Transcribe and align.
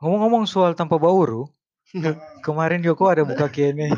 Ngomong-ngomong 0.00 0.48
soal 0.48 0.72
tanpa 0.72 0.96
bauru, 0.96 1.52
kemarin 2.48 2.80
Yoko 2.80 3.12
ada 3.12 3.28
buka 3.28 3.52
Q&A. 3.52 3.92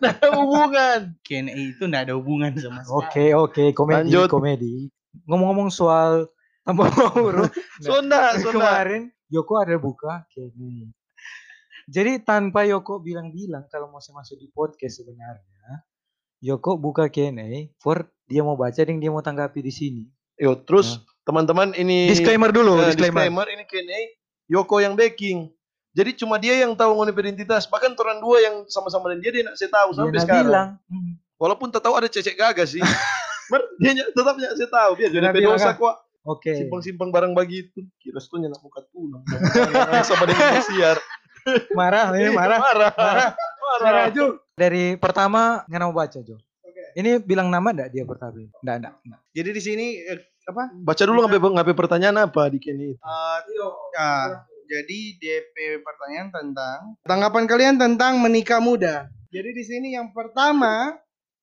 Nah, 0.00 0.16
ada 0.16 0.32
hubungan. 0.40 1.12
Q&A 1.20 1.52
itu 1.52 1.84
nggak 1.84 2.08
ada 2.08 2.16
hubungan 2.16 2.56
sama 2.56 2.80
sekali. 2.80 2.96
Oke 2.96 3.24
oke 3.36 3.64
komedi 3.76 4.08
Lanjut. 4.08 4.32
komedi. 4.32 4.88
Ngomong-ngomong 5.28 5.68
soal 5.68 6.32
tanpa 6.64 6.88
bauru, 6.88 7.44
Sunda, 7.76 8.40
Sunda. 8.40 8.56
kemarin 8.56 9.12
Yoko 9.28 9.60
ada 9.60 9.76
buka 9.76 10.24
Q&A. 10.32 11.03
Jadi 11.88 12.24
tanpa 12.24 12.64
Yoko 12.64 13.00
bilang-bilang 13.04 13.68
kalau 13.68 13.92
mau 13.92 14.00
saya 14.00 14.16
masuk 14.20 14.40
di 14.40 14.48
podcast 14.48 15.04
sebenarnya, 15.04 15.84
Yoko 16.40 16.80
buka 16.80 17.08
Q&A 17.12 17.72
for 17.80 18.08
dia 18.24 18.40
mau 18.40 18.56
baca 18.56 18.80
dan 18.80 18.96
dia 18.96 19.12
mau 19.12 19.20
tanggapi 19.20 19.60
di 19.60 19.72
sini. 19.72 20.04
Yo, 20.40 20.58
terus 20.64 21.04
teman-teman 21.28 21.76
ini 21.76 22.10
Disclaimer 22.10 22.50
dulu, 22.50 22.80
eh, 22.80 22.90
disclaimer. 22.90 23.22
disclaimer 23.28 23.46
ini 23.52 23.64
Q&A 23.68 24.00
Yoko 24.48 24.80
yang 24.80 24.96
backing. 24.96 25.52
Jadi 25.94 26.10
cuma 26.18 26.42
dia 26.42 26.58
yang 26.58 26.74
tahu 26.74 26.90
mengenai 26.98 27.30
identitas. 27.30 27.70
Bahkan 27.70 27.94
orang 27.94 28.18
dua 28.18 28.42
yang 28.42 28.56
sama-sama 28.66 29.14
dengan 29.14 29.22
dia 29.22 29.30
dia 29.30 29.42
nak 29.46 29.54
saya 29.54 29.70
tahu 29.70 29.88
Dia 29.94 29.96
sampai 29.96 30.10
nak 30.10 30.24
sekarang. 30.26 30.44
bilang, 30.50 30.68
hmm, 30.90 31.12
Walaupun 31.38 31.68
tak 31.70 31.82
tahu 31.86 31.94
ada 31.94 32.08
cecek 32.10 32.34
gagas 32.34 32.74
sih. 32.74 32.82
Mer, 33.52 33.62
dia 33.78 33.92
tetap 34.02 34.34
nyak 34.34 34.52
saya 34.58 34.68
tahu. 34.72 34.90
Biar 34.98 35.10
jadi 35.12 35.24
Dia 35.30 35.32
bilang, 35.36 35.54
pedosa 35.54 35.70
ah. 35.70 35.74
kok. 35.78 35.94
oke. 36.26 36.50
Simpang-simpang 36.50 37.14
barang 37.14 37.32
begitu. 37.36 37.84
Kira 38.02 38.18
itu 38.18 38.34
nyak 38.42 38.58
muka 38.58 38.82
tunang. 38.90 39.22
Sama 40.08 40.24
dengan 40.26 40.64
siar. 40.66 40.98
Marah, 41.78 42.12
ini 42.16 42.30
marah. 42.32 42.58
Marah. 42.58 42.92
Marah. 42.96 43.30
Marah. 43.36 43.84
Marah 43.84 44.06
Jo. 44.10 44.40
Dari 44.54 44.96
pertama 44.96 45.62
nggak 45.68 45.80
mau 45.84 45.94
baca 45.94 46.18
Jo. 46.24 46.36
Ini 46.94 47.18
bilang 47.18 47.50
nama 47.50 47.74
enggak 47.74 47.90
dia 47.90 48.06
pertama? 48.06 48.38
Enggak, 48.38 48.94
enggak. 49.02 49.20
Jadi 49.34 49.50
di 49.50 49.62
sini 49.62 49.86
eh, 49.98 50.20
apa? 50.46 50.70
Baca 50.78 51.02
dulu 51.02 51.26
ngapain 51.26 51.42
ngapain 51.42 51.74
pertanyaan 51.76 52.16
apa 52.30 52.46
di 52.46 52.58
Kenny 52.62 52.94
itu. 52.94 53.02
Eh, 53.02 53.38
ya, 53.98 54.10
jadi 54.64 54.98
DP 55.18 55.54
pertanyaan 55.82 56.28
tentang 56.30 56.78
tanggapan 57.02 57.44
kalian 57.50 57.76
tentang 57.76 58.22
menikah 58.22 58.62
muda. 58.62 59.10
Jadi 59.34 59.50
di 59.50 59.64
sini 59.66 59.98
yang 59.98 60.14
pertama 60.14 60.94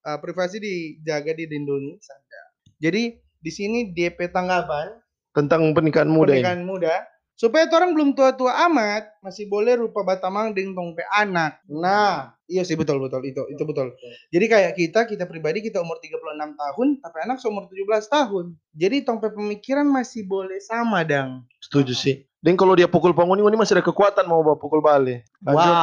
eh, 0.07 0.17
privasi 0.23 0.57
dijaga 0.63 1.35
dilindungi 1.35 1.99
saja. 1.99 2.41
Jadi 2.79 3.19
di 3.41 3.51
sini 3.51 3.91
DP 3.91 4.31
tanggapan 4.31 4.97
Tentang 5.31 5.63
pernikahan 5.71 6.11
muda 6.11 6.35
ini. 6.35 6.43
pernikahan 6.43 6.63
muda 6.67 6.95
supaya 7.41 7.65
orang 7.73 7.97
belum 7.97 8.13
tua-tua 8.13 8.53
amat 8.69 9.17
masih 9.25 9.49
boleh 9.49 9.81
rupa 9.81 10.05
batamang 10.05 10.53
dengan 10.53 10.77
tongpe 10.77 11.01
anak. 11.09 11.57
Nah, 11.65 12.37
iya 12.45 12.61
sih 12.61 12.77
betul 12.77 13.01
betul 13.01 13.25
itu 13.25 13.41
itu 13.49 13.63
betul. 13.65 13.97
Jadi 14.29 14.45
kayak 14.45 14.71
kita 14.77 15.09
kita 15.09 15.25
pribadi 15.25 15.65
kita 15.65 15.81
umur 15.81 15.97
36 15.97 16.21
tahun 16.37 16.87
tapi 17.01 17.17
anak 17.25 17.41
seumur 17.41 17.65
17 17.65 18.13
tahun. 18.13 18.45
Jadi 18.77 19.01
tongpe 19.01 19.33
pemikiran 19.33 19.89
masih 19.89 20.29
boleh 20.29 20.61
sama 20.61 21.01
dang. 21.01 21.41
Setuju 21.57 21.97
sih. 21.97 22.15
Dan 22.45 22.53
kalau 22.53 22.77
dia 22.77 22.85
pukul 22.85 23.17
penghuni 23.17 23.41
ini 23.41 23.57
masih 23.57 23.81
ada 23.81 23.85
kekuatan 23.89 24.29
mau 24.29 24.45
bawa 24.45 24.61
pukul 24.61 24.77
balik. 24.85 25.25
Lanjut. 25.41 25.73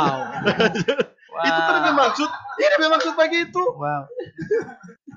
Itu 1.39 1.61
tadi 1.67 1.81
bermaksud. 1.91 2.31
Ini 2.59 2.77
bermaksud 2.83 3.15
begitu. 3.19 3.63
Wow. 3.75 4.07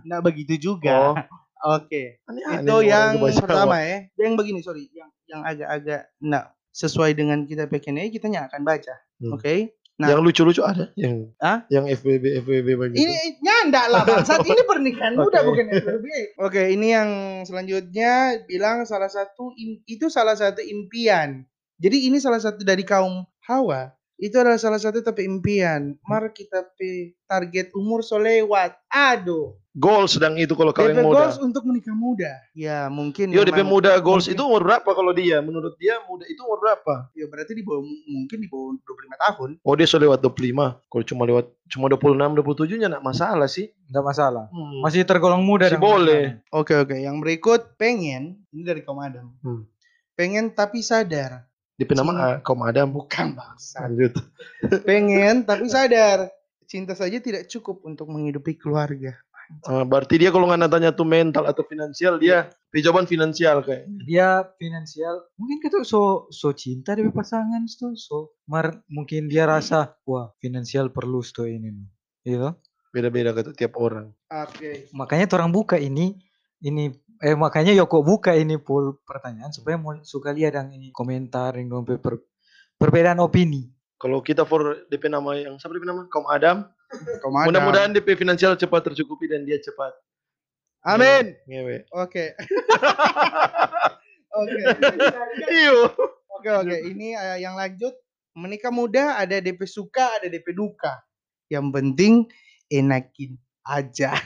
Nah 0.10 0.18
begitu 0.26 0.58
juga. 0.58 1.18
Oh, 1.62 1.78
Oke. 1.78 2.18
aneh-aneh 2.26 2.66
Itu 2.66 2.76
yang 2.82 3.22
pertama 3.22 3.78
ya. 3.86 4.10
Yang 4.18 4.34
begini 4.34 4.60
sorry, 4.66 4.90
yang 5.32 5.42
agak-agak 5.48 6.12
nah 6.20 6.52
sesuai 6.72 7.16
dengan 7.16 7.48
kita 7.48 7.68
PKNI 7.72 8.12
kita 8.12 8.28
akan 8.28 8.62
baca. 8.68 8.96
Hmm. 9.20 9.36
Oke. 9.36 9.76
Nah, 10.02 10.18
Yang 10.18 10.22
lucu-lucu 10.26 10.62
ada 10.66 10.90
yang 10.98 11.30
Hah? 11.38 11.62
yang 11.70 11.86
FBB 11.86 12.42
FBB 12.42 12.68
begitu. 12.74 13.06
ini 13.06 13.38
nyanda 13.38 13.86
lah 13.86 14.02
Bang. 14.02 14.26
Saat 14.26 14.42
ini 14.50 14.58
pernikahan 14.66 15.14
muda 15.14 15.46
Oke. 15.46 15.48
bukan 15.54 15.66
FBB. 15.78 16.06
Oke, 16.42 16.62
ini 16.74 16.88
yang 16.90 17.10
selanjutnya 17.46 18.42
bilang 18.50 18.82
salah 18.90 19.14
satu 19.14 19.54
itu 19.86 20.10
salah 20.10 20.34
satu 20.34 20.58
impian. 20.66 21.46
Jadi 21.78 22.10
ini 22.10 22.18
salah 22.18 22.42
satu 22.42 22.66
dari 22.66 22.82
kaum 22.82 23.30
Hawa. 23.46 23.94
Itu 24.22 24.38
adalah 24.38 24.62
salah 24.62 24.78
satu 24.78 25.02
tapi 25.02 25.26
impian. 25.26 25.98
Mar 26.06 26.30
kita 26.30 26.62
pe 26.78 27.18
target 27.26 27.74
umur 27.74 28.06
solewat. 28.06 28.78
Aduh. 28.86 29.58
Goals 29.72 30.20
sedang 30.20 30.36
itu 30.36 30.52
kalau 30.52 30.76
kalian 30.76 31.00
DP 31.00 31.08
muda. 31.08 31.16
goals 31.16 31.38
untuk 31.40 31.64
menikah 31.64 31.96
muda. 31.96 32.30
Ya 32.52 32.86
mungkin. 32.86 33.32
Yo 33.32 33.42
DP 33.42 33.64
muda 33.64 33.98
goals 33.98 34.28
mungkin- 34.28 34.36
itu 34.38 34.44
umur 34.46 34.62
berapa 34.62 34.90
kalau 34.92 35.10
dia? 35.10 35.40
Menurut 35.40 35.74
dia 35.80 35.96
muda 36.06 36.28
itu 36.28 36.38
umur 36.44 36.60
berapa? 36.60 37.08
Ya 37.16 37.26
berarti 37.26 37.56
di 37.56 37.64
bawah 37.64 37.82
mungkin 37.82 38.38
di 38.38 38.52
bawah 38.52 38.78
25 38.78 39.18
tahun. 39.18 39.50
Oh 39.64 39.74
dia 39.74 39.88
sudah 39.88 40.04
lewat 40.06 40.20
25. 40.22 40.78
Kalau 40.86 41.04
cuma 41.08 41.24
lewat 41.26 41.46
cuma 41.72 41.86
26 41.88 42.36
27 42.36 42.78
nya 42.78 42.88
enggak 42.94 43.06
masalah 43.08 43.48
sih. 43.50 43.74
Enggak 43.90 44.06
masalah. 44.06 44.46
Hmm. 44.52 44.86
Masih 44.86 45.02
tergolong 45.02 45.42
muda 45.42 45.66
Masih 45.66 45.80
dan 45.80 45.82
boleh. 45.82 46.24
Oke 46.54 46.78
oke. 46.78 46.94
Yang 46.94 47.18
berikut 47.24 47.62
pengen 47.80 48.44
ini 48.52 48.62
dari 48.62 48.86
kaum 48.86 49.00
Adam. 49.00 49.34
Hmm. 49.42 49.66
Pengen 50.14 50.52
tapi 50.52 50.84
sadar. 50.86 51.48
Nama 51.90 52.12
Cinta. 52.12 52.22
ah, 52.22 52.36
kaum 52.44 52.62
Adam. 52.62 52.88
Bukan 52.94 53.34
bangsa. 53.34 53.88
Lanjut. 53.88 54.14
Pengen 54.88 55.48
tapi 55.48 55.66
sadar. 55.72 56.30
Cinta 56.70 56.96
saja 56.96 57.20
tidak 57.20 57.52
cukup 57.52 57.84
untuk 57.84 58.08
menghidupi 58.08 58.56
keluarga. 58.56 59.18
Ah, 59.68 59.84
berarti 59.84 60.16
dia 60.16 60.32
kalau 60.32 60.48
nggak 60.48 60.72
tanya 60.72 60.96
tuh 60.96 61.04
mental 61.04 61.44
atau 61.44 61.68
finansial 61.68 62.16
dia 62.16 62.48
jawaban 62.80 63.04
finansial 63.04 63.60
kayak. 63.60 63.84
Dia 64.08 64.48
finansial 64.56 65.28
mungkin 65.36 65.60
kita 65.60 65.84
so 65.84 66.32
so 66.32 66.56
cinta 66.56 66.96
dengan 66.96 67.12
pasangan 67.12 67.68
tuh 67.68 68.00
so 68.00 68.32
mar 68.48 68.80
mungkin 68.88 69.28
dia 69.28 69.44
rasa 69.44 70.00
wah 70.08 70.32
finansial 70.40 70.88
perlu 70.96 71.20
sto 71.20 71.44
ini 71.44 71.68
nih. 71.68 71.88
Gitu. 72.24 72.50
Beda-beda 72.96 73.36
kata 73.36 73.52
tiap 73.52 73.76
orang. 73.76 74.16
Oke. 74.32 74.88
Makanya 74.96 75.28
orang 75.36 75.52
buka 75.52 75.76
ini 75.76 76.16
ini 76.64 76.96
eh 77.22 77.38
makanya 77.38 77.72
Yoko 77.78 78.02
buka 78.02 78.34
ini 78.34 78.58
poll 78.58 78.98
pertanyaan 79.06 79.54
supaya 79.54 79.78
mau 79.78 79.94
suka 80.02 80.34
lihat 80.34 80.58
yang 80.58 80.74
ini 80.74 80.90
komentar 80.90 81.54
yang 81.56 81.70
dong 81.70 81.86
per, 81.86 82.18
perbedaan 82.82 83.22
opini. 83.22 83.70
Kalau 84.02 84.26
kita 84.26 84.42
for 84.50 84.90
DP 84.90 85.14
nama 85.14 85.38
yang 85.38 85.62
siapa 85.62 85.78
DP 85.78 85.86
nama? 85.86 86.10
Kaum 86.10 86.26
Adam. 86.26 86.66
Kaum 87.22 87.38
Adam. 87.38 87.48
Mudah-mudahan 87.54 87.94
DP 87.94 88.18
finansial 88.18 88.58
cepat 88.58 88.90
tercukupi 88.90 89.30
dan 89.30 89.46
dia 89.46 89.62
cepat 89.62 89.94
Amin. 90.82 91.38
ngewe. 91.46 91.86
Oke. 91.94 92.34
Oke. 94.42 94.62
Iyo. 95.54 95.94
Oke 96.42 96.50
oke. 96.50 96.78
Ini 96.90 97.14
eh, 97.14 97.38
yang 97.46 97.54
lanjut 97.54 97.94
menikah 98.34 98.74
muda 98.74 99.22
ada 99.22 99.38
DP 99.38 99.62
suka 99.70 100.18
ada 100.18 100.26
DP 100.26 100.58
duka. 100.58 100.98
Yang 101.54 101.66
penting 101.70 102.14
enakin 102.72 103.38
aja. 103.62 104.18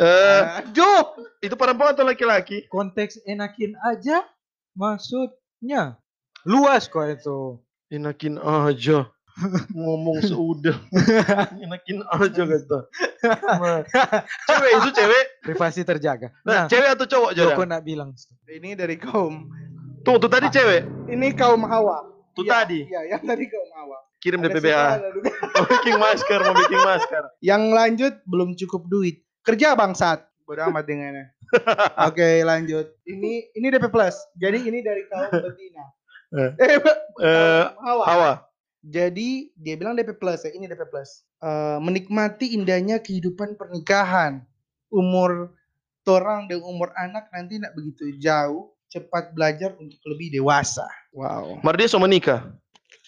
Eh, 0.00 0.42
Aduh. 0.64 1.12
itu 1.38 1.54
perempuan 1.54 1.92
atau 1.92 2.02
laki-laki? 2.02 2.64
Konteks 2.66 3.20
enakin 3.22 3.76
aja 3.84 4.24
maksudnya 4.72 6.00
luas 6.42 6.88
kok 6.88 7.04
itu. 7.04 7.60
Enakin 7.90 8.40
aja. 8.40 9.12
Ngomong 9.76 10.20
sudah. 10.22 10.76
Enakin 11.54 12.00
aja 12.06 12.42
kata. 12.44 12.78
cewek 14.48 14.72
itu 14.78 14.88
cewek. 14.94 15.24
Privasi 15.42 15.80
terjaga. 15.82 16.32
Nah, 16.42 16.64
Nah, 16.64 16.64
cewek 16.66 16.88
atau 16.96 17.06
cowok 17.06 17.30
Yoko 17.34 17.52
Jodan? 17.56 17.68
nak 17.68 17.82
bilang 17.82 18.10
Ini 18.46 18.72
dari 18.72 18.96
kaum. 18.96 19.48
Tuh, 20.00 20.16
tuh 20.16 20.30
tadi 20.32 20.48
cewek. 20.48 21.12
Ini 21.12 21.36
kaum 21.36 21.60
Hawa. 21.64 22.08
Tuh 22.32 22.46
Iya, 22.46 22.52
tadi. 22.56 22.80
Iya, 22.88 23.00
yang 23.12 23.22
tadi 23.26 23.44
kaum 23.48 23.70
Hawa. 23.76 23.98
Kirim 24.20 24.40
Ada 24.40 24.48
DP 24.48 24.56
suka, 24.56 24.68
BH. 24.68 24.80
ada 24.84 25.08
duka. 25.12 25.30
Mau 25.40 25.64
bikin 25.66 25.94
masker, 25.96 26.38
mau 26.40 26.54
bikin 26.54 26.80
masker. 26.80 27.22
Yang 27.40 27.62
lanjut 27.72 28.14
belum 28.28 28.50
cukup 28.56 28.82
duit. 28.86 29.16
Kerja 29.44 29.72
bangsat. 29.72 30.26
Bodoh 30.44 30.66
amat 30.66 30.82
dengannya. 30.82 31.30
Oke, 32.10 32.42
lanjut. 32.42 32.90
Ini 33.06 33.54
ini 33.54 33.66
DP 33.70 33.86
plus. 33.90 34.18
Jadi 34.38 34.66
ini 34.66 34.82
dari 34.82 35.06
kaum 35.06 35.30
betina. 35.46 35.84
Eh. 36.34 36.50
Eh, 36.58 36.78
Eh, 37.20 37.64
Hawa. 37.84 38.04
Hawa. 38.08 38.32
Jadi 38.80 39.52
dia 39.60 39.76
bilang 39.76 39.92
DP 39.92 40.16
plus 40.16 40.40
ya, 40.42 40.50
ini 40.56 40.64
DP 40.66 40.88
plus. 40.88 41.22
Eh, 41.44 41.78
menikmati 41.78 42.56
indahnya 42.56 42.98
kehidupan 42.98 43.54
pernikahan. 43.60 44.42
Umur 44.90 45.54
orang 46.10 46.50
dan 46.50 46.58
umur 46.66 46.90
anak 46.98 47.30
nanti 47.30 47.62
tidak 47.62 47.70
begitu 47.78 48.18
jauh. 48.18 48.74
Cepat 48.90 49.30
belajar 49.38 49.78
untuk 49.78 50.02
lebih 50.02 50.34
dewasa. 50.34 50.82
Wow. 51.14 51.62
Mar 51.62 51.78
dia 51.78 51.86
so 51.86 52.02
menikah. 52.02 52.50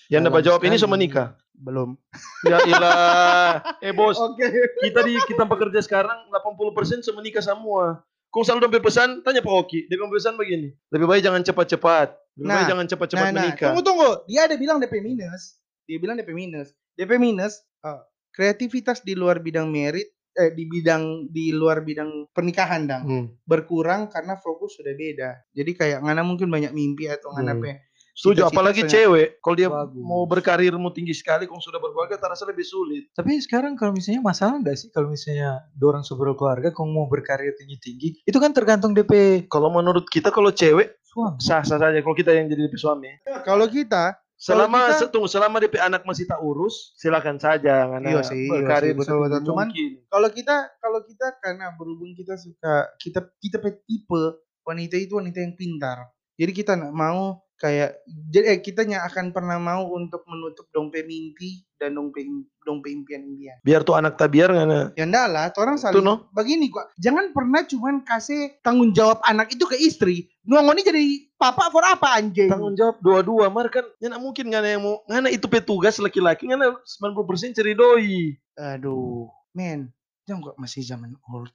Yang 0.06 0.30
dapat 0.30 0.40
jawab 0.46 0.60
ini 0.62 0.78
so 0.78 0.86
sekali. 0.86 0.94
menikah. 0.94 1.34
Belum. 1.54 1.94
Ya 2.42 2.58
ilah. 2.64 3.60
Eh 3.84 3.90
bos, 3.90 4.16
Oke. 4.16 4.46
kita 4.80 5.00
di 5.02 5.14
kita 5.26 5.44
pekerja 5.44 5.78
sekarang 5.78 6.26
80% 6.28 7.02
so 7.02 7.12
menikah 7.12 7.40
semua. 7.40 8.02
Kau 8.28 8.40
selalu 8.40 8.64
dapat 8.66 8.80
pesan, 8.82 9.20
tanya 9.20 9.40
Pak 9.40 9.52
Oki. 9.52 9.84
Dia 9.86 10.00
pesan 10.00 10.34
begini. 10.34 10.72
Lebih 10.88 11.04
baik 11.04 11.22
jangan 11.22 11.42
cepat-cepat. 11.42 12.16
Lebih 12.32 12.42
Nah, 12.42 12.54
baik 12.56 12.66
jangan 12.66 12.86
cepat-cepat 12.88 13.20
Nah, 13.22 13.30
nah, 13.30 13.42
menikah. 13.44 13.66
tunggu 13.68 13.82
tunggu. 13.84 14.10
Dia 14.24 14.48
ada 14.48 14.56
bilang 14.56 14.80
DP 14.80 14.94
minus. 14.98 15.60
Dia 15.84 16.00
bilang 16.00 16.16
DP 16.16 16.32
minus. 16.32 16.72
DP 16.94 17.20
minus 17.20 17.60
eh, 17.82 18.00
kreativitas 18.32 19.04
di 19.04 19.12
luar 19.12 19.38
bidang 19.38 19.68
merit 19.68 20.08
eh 20.32 20.48
di 20.48 20.64
bidang 20.64 21.28
di 21.28 21.52
luar 21.52 21.84
bidang 21.84 22.32
pernikahan 22.32 22.88
dang 22.88 23.04
Hmm. 23.04 23.26
berkurang 23.44 24.08
karena 24.08 24.32
fokus 24.34 24.80
sudah 24.80 24.96
beda. 24.96 25.44
Jadi 25.52 25.70
kayak 25.76 26.00
ngana 26.00 26.24
mungkin 26.24 26.48
banyak 26.48 26.72
mimpi 26.72 27.04
atau 27.04 27.36
ngana 27.36 27.52
Hmm. 27.52 27.60
pe 27.60 27.91
Setuju, 28.12 28.44
apalagi 28.44 28.84
cewek. 28.84 29.40
Kalau 29.40 29.56
dia 29.56 29.66
Bagus. 29.66 29.96
mau 29.98 30.22
berkarir 30.22 30.68
mau 30.74 30.88
tinggi 30.88 31.12
sekali, 31.12 31.44
kalau 31.44 31.58
sudah 31.58 31.76
berkeluarga 31.76 32.14
terasa 32.14 32.44
lebih 32.44 32.62
sulit. 32.62 33.08
Tapi 33.10 33.36
sekarang 33.38 33.72
kalau 33.72 33.90
misalnya 33.90 34.20
masalah 34.20 34.54
enggak 34.54 34.76
sih 34.76 34.88
kalau 34.88 35.08
misalnya 35.08 35.64
dorang 35.72 36.00
sudah 36.00 36.28
berkeluarga 36.28 36.68
kau 36.70 36.84
mau 36.84 37.06
berkarir 37.06 37.52
tinggi-tinggi, 37.54 38.20
itu 38.22 38.36
kan 38.36 38.50
tergantung 38.50 38.92
DP 38.92 39.44
Kalau 39.46 39.68
menurut 39.68 40.04
kita 40.06 40.28
kalau 40.28 40.50
cewek 40.50 41.00
suami. 41.02 41.38
sah-sah 41.38 41.78
saja. 41.78 41.96
Kalau 41.96 42.12
kita 42.12 42.30
yang 42.30 42.46
jadi 42.46 42.66
DP 42.66 42.76
suami. 42.76 43.08
Kalau 43.42 43.64
kita 43.66 44.20
Selama 44.34 44.90
kita- 44.90 44.98
se- 44.98 45.08
tunggu 45.08 45.26
selama 45.26 45.56
DP 45.56 45.78
anak 45.78 46.02
masih 46.02 46.26
tak 46.26 46.36
urus, 46.38 46.92
silakan 46.96 47.38
saja 47.38 47.86
karena 47.86 48.08
Iya 48.10 48.22
sih, 48.24 48.42
iya 48.42 48.50
berkarir 48.50 48.90
sih, 48.90 48.98
betul, 48.98 49.16
betul. 49.22 49.40
Cuman- 49.46 49.70
mungkin. 49.70 49.90
kalau 50.04 50.28
kita 50.28 50.56
kalau 50.76 51.00
kita 51.00 51.26
karena 51.38 51.70
berhubung 51.72 52.10
kita 52.12 52.34
suka 52.36 52.90
kita 52.98 53.22
kita 53.38 53.56
pe- 53.56 53.80
tipe 53.82 54.22
wanita 54.60 54.94
itu 54.96 55.14
wanita 55.14 55.38
yang 55.38 55.54
pintar 55.54 56.10
jadi 56.34 56.50
kita 56.50 56.74
nggak 56.74 56.90
mau 56.92 57.38
kayak 57.62 58.02
jadi 58.26 58.58
eh, 58.58 58.60
kita 58.60 58.82
nggak 58.82 59.04
akan 59.14 59.26
pernah 59.30 59.54
mau 59.62 59.86
untuk 59.94 60.26
menutup 60.26 60.66
dongpe 60.74 61.06
mimpi 61.06 61.62
dan 61.78 61.94
dongpe 61.94 62.26
dongpe 62.66 62.90
impian 62.90 63.22
impian. 63.22 63.54
Biar 63.62 63.86
tuh 63.86 63.94
anak 63.94 64.18
tak 64.18 64.34
biar 64.34 64.50
karena 64.50 64.90
ya 64.98 65.06
enggak 65.06 65.26
lah 65.30 65.46
orang 65.54 65.78
saling 65.78 66.02
no. 66.02 66.26
begini 66.34 66.74
kok 66.74 66.90
jangan 66.98 67.30
pernah 67.30 67.62
cuman 67.62 68.02
kasih 68.02 68.58
tanggung 68.66 68.90
jawab 68.90 69.22
anak 69.22 69.54
itu 69.54 69.62
ke 69.62 69.78
istri 69.78 70.26
nuangoni 70.42 70.82
jadi 70.82 71.30
papa 71.38 71.70
for 71.70 71.86
apa 71.86 72.18
anjing? 72.18 72.50
Tanggung 72.50 72.74
jawab 72.74 72.98
dua-dua, 72.98 73.46
mar 73.46 73.70
kan? 73.70 73.86
Ya 74.02 74.10
nak 74.10 74.18
mungkin 74.18 74.50
ngana 74.50 74.68
yang 74.78 74.82
mau 74.82 74.98
ngana 75.06 75.30
itu 75.30 75.46
petugas 75.46 76.02
laki-laki 76.02 76.50
ngana 76.50 76.82
90% 76.82 77.54
ceri 77.54 77.78
doi. 77.78 78.34
aduh 78.58 79.30
men 79.54 79.94
jangan 80.26 80.50
kok 80.50 80.58
masih 80.58 80.82
zaman 80.82 81.14
old. 81.30 81.54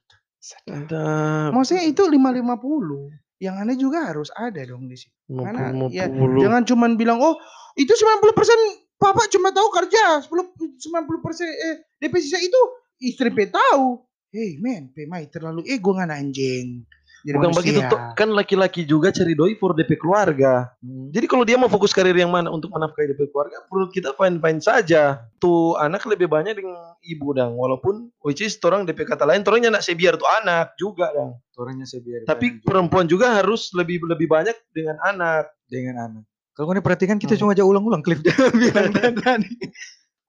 Ada 0.64 1.50
maksudnya 1.52 1.84
itu 1.84 2.00
lima 2.08 2.32
lima 2.32 2.56
puluh 2.56 3.12
yang 3.38 3.54
aneh 3.58 3.78
juga 3.78 4.02
harus 4.02 4.34
ada 4.34 4.58
dong 4.66 4.90
di 4.90 4.98
situ 4.98 5.14
Karena, 5.30 5.70
ya, 5.94 6.10
50. 6.10 6.42
Jangan 6.42 6.62
cuman 6.66 6.90
bilang 6.98 7.18
oh 7.22 7.38
itu 7.78 7.94
90% 7.94 8.98
papa 8.98 9.30
cuma 9.30 9.54
tahu 9.54 9.68
kerja 9.70 10.26
10 10.26 10.26
90% 10.26 11.46
eh 11.46 11.76
DP 12.02 12.14
sisa 12.18 12.38
itu 12.42 12.60
istri 12.98 13.30
pe 13.30 13.46
tahu. 13.46 14.02
Hey 14.28 14.58
man, 14.60 14.90
pe 14.92 15.06
mai 15.06 15.30
terlalu 15.30 15.64
ego 15.70 15.94
ngan 15.94 16.10
anjing. 16.10 16.82
Jadi 17.18 17.34
Bukan 17.34 17.50
manusia. 17.50 17.60
begitu 17.60 17.80
toh, 17.86 18.00
kan 18.14 18.28
laki-laki 18.30 18.82
juga 18.82 19.10
cari 19.10 19.34
doi 19.34 19.58
for 19.58 19.74
DP 19.74 19.98
keluarga. 19.98 20.70
Jadi 21.10 21.26
kalau 21.26 21.42
dia 21.42 21.58
mau 21.58 21.66
fokus 21.66 21.90
karir 21.90 22.14
yang 22.14 22.30
mana 22.30 22.46
untuk 22.46 22.70
menafkahi 22.70 23.10
DP 23.10 23.28
keluarga, 23.28 23.58
menurut 23.66 23.90
kita 23.90 24.14
fine-fine 24.14 24.60
saja. 24.60 25.26
Tuh 25.36 25.74
anak 25.76 26.06
lebih 26.06 26.30
banyak 26.30 26.54
dengan 26.54 26.78
ibu 27.00 27.34
dang, 27.34 27.58
walaupun 27.58 28.14
which 28.22 28.38
is 28.38 28.54
orang 28.62 28.86
DP 28.86 29.02
kata 29.02 29.26
lain, 29.26 29.42
orangnya 29.42 29.74
nak 29.74 29.82
sebiar 29.82 30.14
tuh 30.14 30.30
anak 30.38 30.78
juga 30.78 31.10
dang. 31.10 31.34
Orangnya 31.58 31.90
saya 31.90 32.06
biar 32.06 32.22
Tapi 32.22 32.62
perempuan 32.62 33.10
juga 33.10 33.34
harus 33.34 33.74
lebih 33.74 33.98
lebih 34.06 34.30
banyak 34.30 34.54
dengan 34.70 34.94
anak. 35.02 35.50
dengan 35.66 35.98
anak. 35.98 36.24
Kalau 36.54 36.70
kau 36.70 36.82
perhatikan 36.82 37.18
kita 37.18 37.34
Hmm. 37.34 37.42
cuma 37.42 37.50
aja 37.54 37.66
ulang-ulang 37.66 38.02
bilang 38.62 38.94
tadi. 39.26 39.52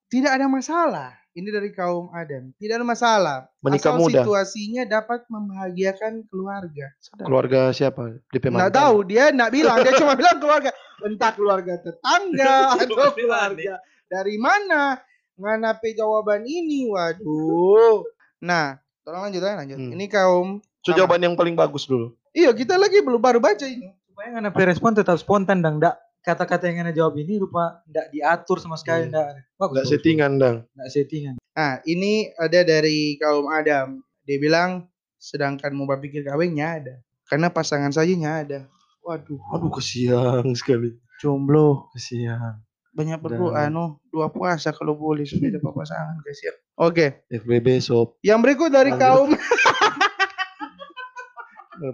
Tidak 0.09 0.29
ada 0.29 0.49
masalah. 0.49 1.18
Ini 1.39 1.55
dari 1.55 1.71
kaum 1.71 2.11
Adam. 2.11 2.51
Tidak 2.59 2.75
ada 2.75 2.83
masalah. 2.83 3.37
Menikah 3.63 3.95
Asal 3.95 3.99
muda. 4.03 4.19
situasinya 4.19 4.83
dapat 4.83 5.23
membahagiakan 5.31 6.27
keluarga. 6.27 6.91
Keluarga 7.15 7.71
siapa? 7.71 8.19
DP 8.35 8.51
Nggak 8.51 8.75
tahu. 8.75 9.07
Dia 9.07 9.31
nggak 9.31 9.51
bilang. 9.55 9.79
Dia 9.79 9.95
cuma 9.95 10.13
bilang 10.19 10.35
keluarga. 10.43 10.75
Entah 10.99 11.31
keluarga 11.31 11.79
tetangga. 11.79 12.57
Atau 12.75 13.15
keluarga. 13.15 13.79
Dari 14.11 14.35
mana? 14.35 14.99
Nganape 15.39 15.95
jawaban 15.95 16.43
ini? 16.43 16.91
Waduh. 16.91 18.03
Nah 18.43 18.75
tolong 19.07 19.31
lanjut 19.31 19.41
aja 19.41 19.55
lanjut. 19.57 19.77
Hmm. 19.79 19.95
ini 19.95 20.05
kaum 20.05 20.47
So, 20.79 20.95
jawaban 20.95 21.19
yang 21.19 21.35
paling 21.35 21.59
bagus 21.59 21.83
dulu. 21.83 22.15
iya 22.31 22.55
kita 22.55 22.79
lagi 22.79 23.03
belum 23.03 23.19
baru 23.19 23.39
baca 23.43 23.67
ini. 23.67 23.91
Supaya 24.11 24.31
ngana 24.31 24.51
respon 24.51 24.95
tetap 24.95 25.19
spontan 25.19 25.59
dan 25.59 25.79
enggak 25.79 25.95
kata-kata 26.21 26.65
yang 26.65 26.75
ngana 26.79 26.91
jawab 26.91 27.15
ini 27.15 27.37
rupa 27.37 27.81
enggak 27.85 28.07
diatur 28.09 28.57
sama 28.57 28.75
sekali 28.75 29.05
Hmm. 29.05 29.11
enggak. 29.11 29.27
Bagus. 29.29 29.45
Enggak 29.49 29.69
bagus. 29.77 29.89
settingan 29.89 30.31
dang. 30.35 30.57
Enggak 30.69 30.89
settingan. 30.89 31.35
nah 31.51 31.73
ini 31.83 32.11
ada 32.33 32.59
dari 32.61 32.97
kaum 33.15 33.47
Adam 33.47 33.87
dia 34.23 34.37
bilang 34.37 34.87
sedangkan 35.17 35.71
mau 35.71 35.83
berpikir 35.85 36.23
kawinnya 36.23 36.67
ada 36.73 36.95
karena 37.25 37.47
pasangan 37.47 37.89
saja 37.89 38.15
ada 38.37 38.63
waduh 39.01 39.35
Aduh 39.51 39.67
kesian 39.69 40.47
sekali. 40.53 40.95
jomblo 41.17 41.91
Kesian. 41.91 42.63
banyak 42.89 43.19
perlu 43.19 43.51
Dan- 43.51 43.69
anu 43.69 43.99
dua 44.07 44.27
puasa 44.27 44.71
kalau 44.71 44.95
boleh 44.95 45.21
supaya 45.23 45.53
dapat 45.53 45.71
pasangan 45.73 46.15
guys 46.19 46.39
ya 46.39 46.53
oke 46.75 47.27
FBB 47.27 47.79
sob. 47.79 48.15
yang 48.21 48.39
berikut 48.39 48.69
dari 48.69 48.89
Lanjut. 48.89 49.03
kaum 49.03 49.29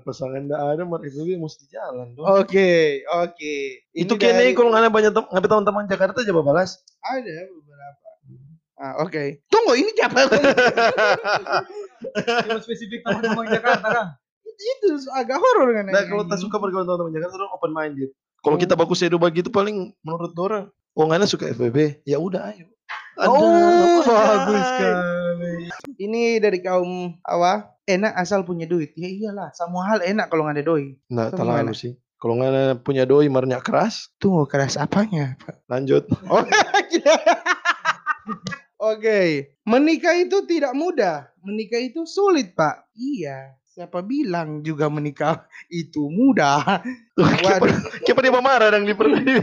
pasangan 0.02 0.42
enggak 0.42 0.62
ada, 0.62 0.84
mar 0.84 1.00
FBB 1.00 1.36
mesti 1.36 1.66
jalan 1.68 2.14
dong. 2.14 2.26
Oke, 2.26 3.02
oke. 3.08 3.56
itu 3.92 4.14
kene 4.16 4.52
dari- 4.52 4.56
kalau 4.56 4.70
nggak 4.70 4.90
banyak 4.90 5.12
tem 5.12 5.24
ngapain 5.24 5.50
teman-teman 5.50 5.86
Jakarta 5.86 6.20
coba 6.24 6.42
balas. 6.44 6.82
ada 7.02 7.34
beberapa. 7.48 8.08
Ah, 8.76 8.94
oke. 9.02 9.40
Tunggu, 9.48 9.74
ini 9.78 9.92
siapa? 9.94 10.20
Cuma 12.44 12.60
spesifik 12.60 13.02
teman-teman 13.02 13.46
Jakarta 13.48 13.88
kan. 13.88 14.08
itu 14.56 14.88
agak 15.12 15.36
horor 15.36 15.76
kan? 15.76 15.84
Nah, 15.92 16.04
kalau 16.08 16.24
tak 16.24 16.40
suka 16.40 16.56
bergaul 16.58 16.84
teman-teman 16.84 17.14
Jakarta 17.14 17.34
orang 17.36 17.52
open 17.54 17.72
minded. 17.72 18.10
Kalau 18.40 18.56
kita 18.56 18.78
baku 18.78 18.94
sedu 18.94 19.18
begitu 19.18 19.50
paling 19.50 19.90
menurut 20.00 20.32
orang, 20.38 20.70
oh 20.94 21.04
nggak 21.04 21.26
suka 21.26 21.50
FBB, 21.50 22.06
ya 22.06 22.22
udah 22.22 22.54
ayo. 22.54 22.70
Oh, 23.18 24.04
Ada, 24.04 24.12
bagus 24.12 24.60
ada. 24.60 24.68
sekali. 24.70 25.54
Ini 25.98 26.38
dari 26.38 26.60
kaum 26.62 27.16
apa? 27.24 27.75
Enak 27.86 28.18
asal 28.18 28.42
punya 28.42 28.66
duit. 28.66 28.98
Ya 28.98 29.06
iyalah, 29.06 29.54
semua 29.54 29.86
hal 29.94 30.02
enak 30.02 30.34
kalau 30.34 30.50
nggak 30.50 30.58
ada 30.58 30.66
doi. 30.66 30.98
Nah, 31.14 31.30
Itu 31.30 31.38
terlalu 31.38 31.74
sih. 31.78 31.94
Kalau 32.18 32.42
nggak 32.42 32.82
punya 32.82 33.06
doi 33.06 33.30
marnya 33.30 33.62
keras, 33.62 34.10
Tunggu 34.18 34.50
keras 34.50 34.74
apanya, 34.82 35.38
Pak? 35.42 35.70
lanjut. 35.70 36.10
Oh, 36.34 36.42
Oke, 38.92 39.54
menikah 39.64 40.18
itu 40.18 40.44
tidak 40.50 40.74
mudah. 40.74 41.30
Menikah 41.46 41.78
itu 41.78 42.10
sulit, 42.10 42.58
Pak. 42.58 42.90
Iya. 42.98 43.54
Siapa 43.76 44.02
bilang 44.02 44.64
juga 44.64 44.88
menikah 44.88 45.46
itu 45.70 46.08
mudah? 46.10 46.82
Kenapa 47.14 47.66
kenapa 48.02 48.22
dia 48.24 48.34
marah 48.40 48.70
dan 48.72 48.88
di 48.88 48.94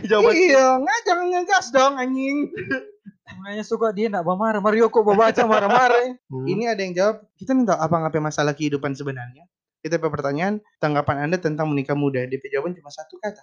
jawaban? 0.09 0.33
iya, 0.35 0.81
nggak 0.81 0.99
jangan 1.05 1.27
ngegas 1.31 1.67
dong 1.71 1.95
anjing. 2.01 2.49
Sebenarnya 3.23 3.65
suka 3.65 3.95
dia 3.95 4.11
enggak 4.11 4.27
marah. 4.27 4.61
Mario 4.61 4.91
kok 4.91 5.07
baca 5.07 5.43
marah-marah. 5.47 6.19
Hmm. 6.27 6.47
Ini 6.47 6.75
ada 6.75 6.81
yang 6.83 6.95
jawab, 6.95 7.17
kita 7.39 7.55
tahu 7.55 7.79
apa 7.79 7.95
ngapain 8.03 8.25
masalah 8.25 8.53
kehidupan 8.53 8.93
sebenarnya. 8.99 9.47
Kita 9.83 9.99
punya 9.99 10.15
pertanyaan, 10.15 10.55
tanggapan 10.79 11.27
Anda 11.27 11.43
tentang 11.43 11.71
menikah 11.71 11.99
muda. 11.99 12.23
DP 12.27 12.55
jawaban 12.55 12.79
cuma 12.79 12.91
satu 12.91 13.19
kata. 13.19 13.43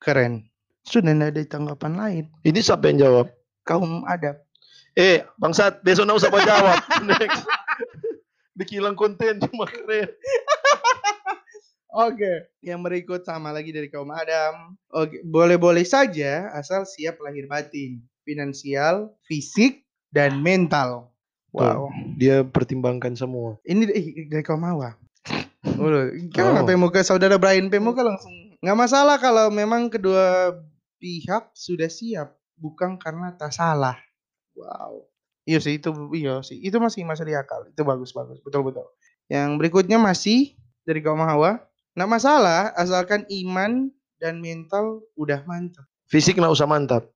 Keren. 0.00 0.44
Sudah 0.84 1.12
tidak 1.12 1.28
ada 1.32 1.42
tanggapan 1.48 1.92
lain. 1.96 2.24
Ini 2.44 2.60
siapa 2.60 2.92
yang 2.92 3.08
jawab? 3.08 3.26
Kaum 3.64 4.04
adab. 4.04 4.40
Eh, 4.96 5.24
bangsat, 5.36 5.80
besok 5.84 6.08
nggak 6.08 6.20
usah 6.20 6.30
jawab. 6.44 6.78
Next. 7.08 7.44
Dikilang 8.58 8.98
konten 8.98 9.38
cuma 9.38 9.64
keren. 9.68 10.10
Oke. 11.88 12.52
Yang 12.60 12.80
berikut 12.84 13.20
sama 13.24 13.54
lagi 13.54 13.72
dari 13.72 13.88
kaum 13.88 14.10
Adam. 14.12 14.76
Oke, 14.92 15.24
boleh-boleh 15.24 15.88
saja 15.88 16.52
asal 16.52 16.84
siap 16.84 17.16
lahir 17.24 17.48
batin, 17.48 18.02
finansial, 18.28 19.16
fisik, 19.24 19.88
dan 20.12 20.44
mental. 20.44 21.08
Wow. 21.56 21.88
Dia 22.20 22.44
pertimbangkan 22.44 23.16
semua. 23.16 23.56
Ini 23.64 23.88
ih, 23.88 24.28
dari. 24.44 25.00
Udah, 25.80 26.12
kau 26.36 26.44
Oh. 26.44 26.52
ngapain 26.52 26.76
muka 26.76 27.00
saudara 27.00 27.40
Brian 27.40 27.72
P 27.72 27.80
muka 27.80 28.04
langsung. 28.04 28.32
Nggak 28.60 28.78
masalah 28.78 29.16
kalau 29.16 29.48
memang 29.48 29.88
kedua 29.88 30.52
pihak 31.00 31.54
sudah 31.56 31.88
siap, 31.88 32.36
bukan 32.60 33.00
karena 33.00 33.32
tak 33.32 33.56
salah. 33.56 33.96
Wow. 34.52 35.08
Iya 35.48 35.64
sih 35.64 35.80
itu 35.80 35.88
iya 36.12 36.44
sih 36.44 36.60
itu 36.60 36.76
masih 36.76 37.08
masih 37.08 37.24
di 37.24 37.32
akal 37.32 37.64
itu 37.64 37.80
bagus 37.80 38.12
bagus 38.12 38.36
betul 38.44 38.68
betul. 38.68 38.84
Yang 39.32 39.56
berikutnya 39.56 39.96
masih 39.96 40.52
dari 40.84 41.00
kaum 41.00 41.24
Hawa. 41.24 41.64
Nggak 41.96 42.10
masalah 42.10 42.60
asalkan 42.76 43.24
iman 43.32 43.88
dan 44.20 44.44
mental 44.44 45.00
udah 45.16 45.40
mantap. 45.48 45.88
Fisik 46.04 46.36
nggak 46.36 46.52
usah 46.52 46.68
mantap. 46.68 47.08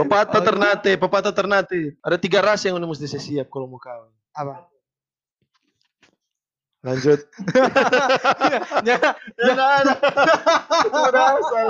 Pepatah 0.00 0.40
Oh, 0.40 0.44
ternate, 0.46 0.96
pepatah 0.96 1.34
ternate. 1.34 1.98
Ada 2.00 2.16
tiga 2.16 2.40
ras 2.40 2.64
yang 2.64 2.80
udah 2.80 2.88
mesti 2.88 3.04
saya 3.04 3.20
siap 3.20 3.46
kalau 3.52 3.68
mau 3.68 3.76
kawin. 3.76 4.08
Apa? 4.32 4.64
Lanjut. 6.80 7.20
Ya, 8.88 8.96
Ya 9.36 9.54
asal. 11.12 11.66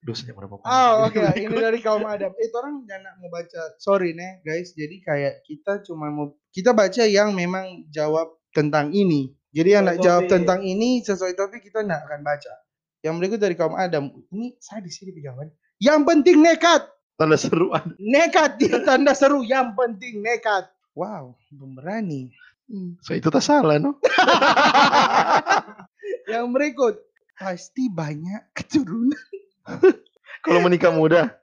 Dosanya 0.00 0.32
berapa? 0.32 0.60
Oh 0.60 0.92
oke 1.08 1.20
ini 1.36 1.56
dari 1.56 1.80
kaum 1.80 2.04
Adam. 2.04 2.32
Itu 2.36 2.56
orang 2.56 2.84
jangan 2.84 3.16
mau 3.20 3.28
baca. 3.32 3.76
Sorry 3.80 4.16
nih 4.16 4.44
guys. 4.44 4.72
Jadi 4.76 5.00
kayak 5.00 5.44
kita 5.44 5.84
cuma 5.84 6.08
mau 6.12 6.36
kita 6.52 6.72
baca 6.72 7.04
yang 7.04 7.32
memang 7.32 7.88
jawab 7.88 8.36
tentang 8.52 8.92
ini. 8.92 9.32
Jadi 9.52 9.68
yang 9.76 9.84
nak 9.88 9.98
jawab 10.00 10.28
tentang 10.28 10.64
ini 10.64 11.00
sesuai 11.04 11.36
topik 11.36 11.64
kita 11.64 11.84
nggak 11.84 12.04
akan 12.08 12.20
baca. 12.24 12.52
Yang 13.00 13.14
berikut 13.16 13.38
dari 13.40 13.54
kaum 13.56 13.76
Adam. 13.76 14.12
Ini 14.32 14.56
saya 14.60 14.84
di 14.84 14.92
sini 14.92 15.16
jawaban. 15.16 15.48
Yang 15.80 16.00
penting 16.04 16.36
nekat. 16.44 16.82
Tanda 17.16 17.36
seruan. 17.36 17.96
Nekat 17.96 18.60
dia 18.60 18.80
tanda 18.84 19.16
seru. 19.16 19.44
Yang 19.44 19.76
penting 19.76 20.20
nekat. 20.20 20.68
Wow, 20.92 21.36
pemberani. 21.52 22.32
So 23.02 23.18
itu 23.18 23.26
tak 23.34 23.42
salah, 23.42 23.82
no? 23.82 23.98
yang 26.30 26.54
berikut 26.54 27.02
pasti 27.34 27.90
banyak 27.90 28.54
keturunan. 28.54 29.18
Kalau 30.44 30.60
menikah 30.62 30.94
muda. 30.94 31.34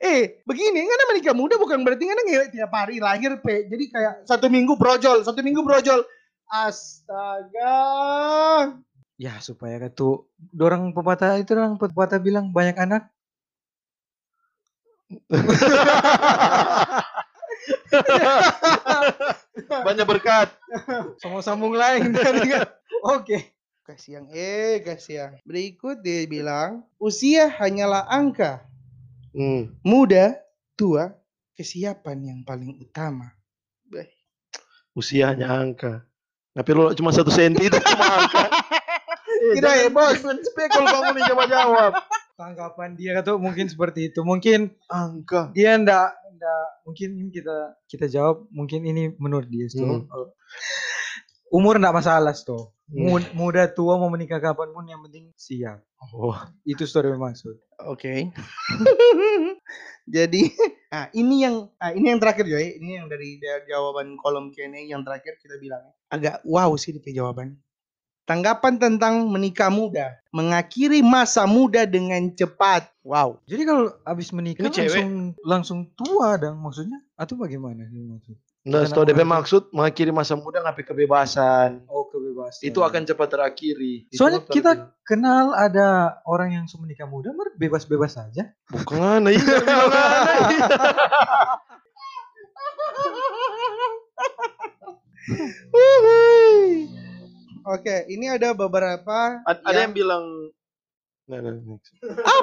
Eh, 0.00 0.40
begini, 0.48 0.80
kan 0.80 1.06
menikah 1.12 1.36
muda 1.36 1.60
bukan 1.60 1.84
berarti 1.84 2.08
kan 2.08 2.18
ngewe 2.24 2.46
tiap 2.50 2.72
hari 2.72 3.04
lahir 3.04 3.36
pe. 3.44 3.68
Jadi 3.68 3.84
kayak 3.92 4.24
satu 4.24 4.48
minggu 4.48 4.80
brojol, 4.80 5.20
satu 5.22 5.44
minggu 5.44 5.60
brojol. 5.60 6.02
Astaga. 6.48 7.76
Ya 9.14 9.38
supaya 9.38 9.78
katu 9.78 10.26
dorang 10.38 10.90
pepatah 10.90 11.38
itu 11.38 11.54
orang 11.54 11.78
pepatah 11.78 12.18
bilang 12.18 12.50
banyak 12.50 12.74
anak. 12.74 13.06
Banyak 19.86 20.06
berkat. 20.06 20.50
Sama 21.22 21.38
sambung 21.40 21.78
lain 21.78 22.10
dari 22.10 22.48
kan. 22.52 22.66
Oke. 23.06 23.54
Kasih 23.84 24.16
yang 24.16 24.26
eh, 24.32 24.80
kasih 24.80 25.14
yang. 25.20 25.34
Berikut 25.44 26.00
dia 26.00 26.24
bilang, 26.24 26.88
usia 26.96 27.52
hanyalah 27.52 28.08
angka. 28.08 28.64
Hmm. 29.36 29.76
Muda, 29.84 30.40
tua, 30.72 31.12
kesiapan 31.52 32.32
yang 32.32 32.40
paling 32.48 32.80
utama. 32.80 33.36
Usia 34.96 35.34
hanya 35.34 35.52
angka. 35.52 36.00
Tapi 36.54 36.70
lo 36.70 36.94
cuma 36.94 37.10
satu 37.10 37.28
senti 37.28 37.66
itu 37.66 37.76
cuma 37.76 38.06
angka. 38.24 38.63
Eh, 39.44 39.54
Tidak, 39.54 39.68
jangan 39.68 39.84
eh, 39.84 39.92
bos. 39.92 40.16
spekul 40.42 40.84
kamu 40.84 41.08
nih 41.12 41.24
coba 41.28 41.44
jawab. 41.46 41.92
Tanggapan 42.34 42.90
dia 42.94 43.12
kata 43.14 43.36
mungkin 43.36 43.68
seperti 43.68 44.08
itu. 44.08 44.20
Mungkin 44.20 44.72
Angka. 44.86 45.52
dia 45.52 45.76
ndak 45.76 46.08
ndak 46.34 46.66
mungkin 46.82 47.08
ini 47.14 47.30
kita 47.30 47.56
kita 47.86 48.06
jawab 48.08 48.48
mungkin 48.50 48.82
ini 48.82 49.12
menurut 49.16 49.46
dia 49.46 49.68
Hmm. 49.70 50.08
tuh. 50.08 50.32
Umur 51.50 51.76
ndak 51.76 51.94
masalah 51.94 52.32
tuh. 52.34 52.72
Hmm. 52.84 53.16
Muda 53.32 53.64
tua 53.66 53.96
mau 53.96 54.08
menikah 54.08 54.38
kapan 54.38 54.68
pun 54.70 54.84
yang 54.84 55.00
penting 55.00 55.30
siap. 55.34 55.80
Oh. 56.12 56.36
Itu 56.62 56.84
story 56.84 57.12
maksud. 57.12 57.56
Oke. 57.82 58.28
Jadi, 60.06 60.52
ah 60.90 61.08
ini 61.12 61.40
yang 61.40 61.72
ah, 61.78 61.90
ini 61.90 62.12
yang 62.12 62.20
terakhir 62.20 62.44
Joy. 62.44 62.76
Ini 62.76 62.90
yang 62.98 63.06
dari 63.08 63.40
da- 63.40 63.64
jawaban 63.64 64.20
kolom 64.20 64.52
Q&A 64.52 64.84
yang 64.84 65.00
terakhir 65.00 65.40
kita 65.40 65.56
bilang 65.56 65.80
agak 66.08 66.44
wow 66.44 66.76
sih 66.76 66.92
di 66.92 67.00
jawaban. 67.10 67.56
Tanggapan 68.24 68.80
tentang 68.80 69.28
menikah 69.28 69.68
muda, 69.68 70.16
mengakhiri 70.32 71.04
masa 71.04 71.44
muda 71.44 71.84
dengan 71.84 72.32
cepat. 72.32 72.88
Wow. 73.04 73.44
Jadi 73.44 73.68
kalau 73.68 73.92
habis 74.00 74.32
menikah 74.32 74.64
Ini 74.64 74.72
cewek. 74.72 74.88
langsung 74.88 75.12
langsung 75.44 75.78
tua 75.92 76.40
dong 76.40 76.56
maksudnya? 76.64 77.04
Atau 77.20 77.36
bagaimana 77.36 77.84
sih 77.84 78.00
maksud? 78.00 78.36
Nah, 78.64 78.80
setelah 78.88 79.12
DP 79.12 79.28
maksud 79.28 79.62
mengakhiri 79.76 80.08
masa 80.08 80.40
muda 80.40 80.64
ngapain 80.64 80.88
kebebasan. 80.88 81.84
Oh 81.84 82.08
kebebasan. 82.08 82.64
Itu 82.64 82.80
akan 82.80 83.04
cepat 83.04 83.28
terakhiri. 83.28 84.08
Itu 84.08 84.16
Soalnya 84.16 84.40
dokter 84.40 84.56
kita 84.56 84.70
bilang. 84.72 84.88
kenal 85.04 85.44
ada 85.52 85.88
orang 86.24 86.56
yang 86.56 86.64
sudah 86.64 86.88
menikah 86.88 87.04
muda, 87.04 87.28
mer 87.36 87.52
bebas-bebas 87.60 88.16
saja. 88.16 88.56
bukan 88.72 89.28
iya 89.28 89.36
ada, 89.36 89.68
iya. 90.48 90.64
Oke, 97.64 98.04
ini 98.12 98.28
ada 98.28 98.52
beberapa 98.52 99.40
Ad- 99.44 99.64
Ada 99.64 99.88
yang 99.88 99.94
bilang 99.96 100.24
Nah, 101.24 101.40
nah, 101.40 101.56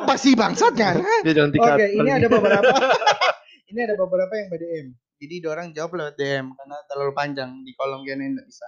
apa 0.01 0.17
sih 0.17 0.33
bangsatnya? 0.33 0.97
Dia 1.21 1.33
jangan 1.37 1.53
Oke, 1.53 1.85
tikat. 1.85 2.01
ini 2.01 2.09
ada 2.09 2.25
beberapa. 2.25 2.73
ini 3.69 3.79
ada 3.85 3.93
beberapa 3.93 4.33
yang 4.33 4.49
BDM. 4.49 4.87
Jadi 5.21 5.35
orang 5.45 5.69
jawab 5.69 6.01
lewat 6.01 6.17
DM 6.17 6.49
karena 6.57 6.77
terlalu 6.89 7.13
panjang 7.13 7.61
di 7.61 7.77
kolom 7.77 8.01
Q&A 8.01 8.17
nggak 8.17 8.47
bisa. 8.49 8.65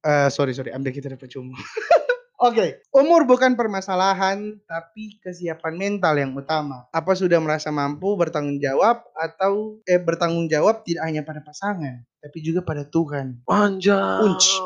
Eh 0.00 0.28
sorry 0.32 0.56
sorry, 0.56 0.72
ambil 0.72 0.96
kita 0.96 1.12
dapat 1.12 1.28
cuma. 1.28 1.60
Oke, 2.40 2.80
umur 2.96 3.28
bukan 3.28 3.52
permasalahan, 3.52 4.56
tapi 4.64 5.20
kesiapan 5.20 5.76
mental 5.76 6.16
yang 6.16 6.32
utama. 6.32 6.88
Apa 6.88 7.12
sudah 7.12 7.36
merasa 7.36 7.68
mampu 7.68 8.16
bertanggung 8.16 8.56
jawab 8.64 9.04
atau 9.12 9.76
eh 9.84 10.00
bertanggung 10.00 10.48
jawab 10.48 10.80
tidak 10.88 11.04
hanya 11.04 11.20
pada 11.20 11.44
pasangan, 11.44 12.00
tapi 12.16 12.40
juga 12.40 12.64
pada 12.64 12.88
Tuhan. 12.88 13.44
Anjay. 13.44 14.24
Unch. 14.24 14.56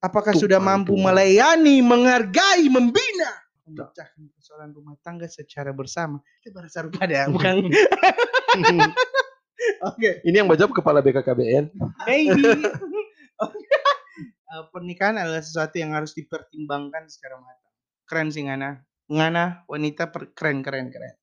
Apakah 0.00 0.32
Tuhan, 0.32 0.42
sudah 0.42 0.58
mampu 0.58 0.92
Tuhan. 0.92 1.04
melayani, 1.04 1.76
menghargai, 1.80 2.64
membina, 2.66 3.30
memecahkan 3.62 4.22
persoalan 4.30 4.72
rumah 4.72 4.96
tangga 4.98 5.26
secara 5.26 5.70
bersama? 5.70 6.24
Kita 6.40 6.56
bahasa 6.56 6.88
pada 6.88 7.28
bukan? 7.34 7.68
Oke, 9.82 10.20
Ini 10.22 10.36
yang 10.36 10.48
baca 10.48 10.64
kepala 10.66 11.00
BKKBN. 11.00 11.64
maybe. 12.04 12.42
Eh, 14.50 14.66
pernikahan 14.68 15.14
adalah 15.14 15.38
sesuatu 15.38 15.78
yang 15.78 15.94
harus 15.94 16.10
dipertimbangkan 16.10 17.06
secara 17.06 17.38
matang. 17.38 17.70
Keren 18.02 18.28
sih 18.28 18.42
Ngana. 18.42 18.82
Ngana 19.06 19.62
wanita 19.64 20.10
per- 20.10 20.34
keren 20.34 20.58
keren 20.60 20.90
keren. 20.90 21.14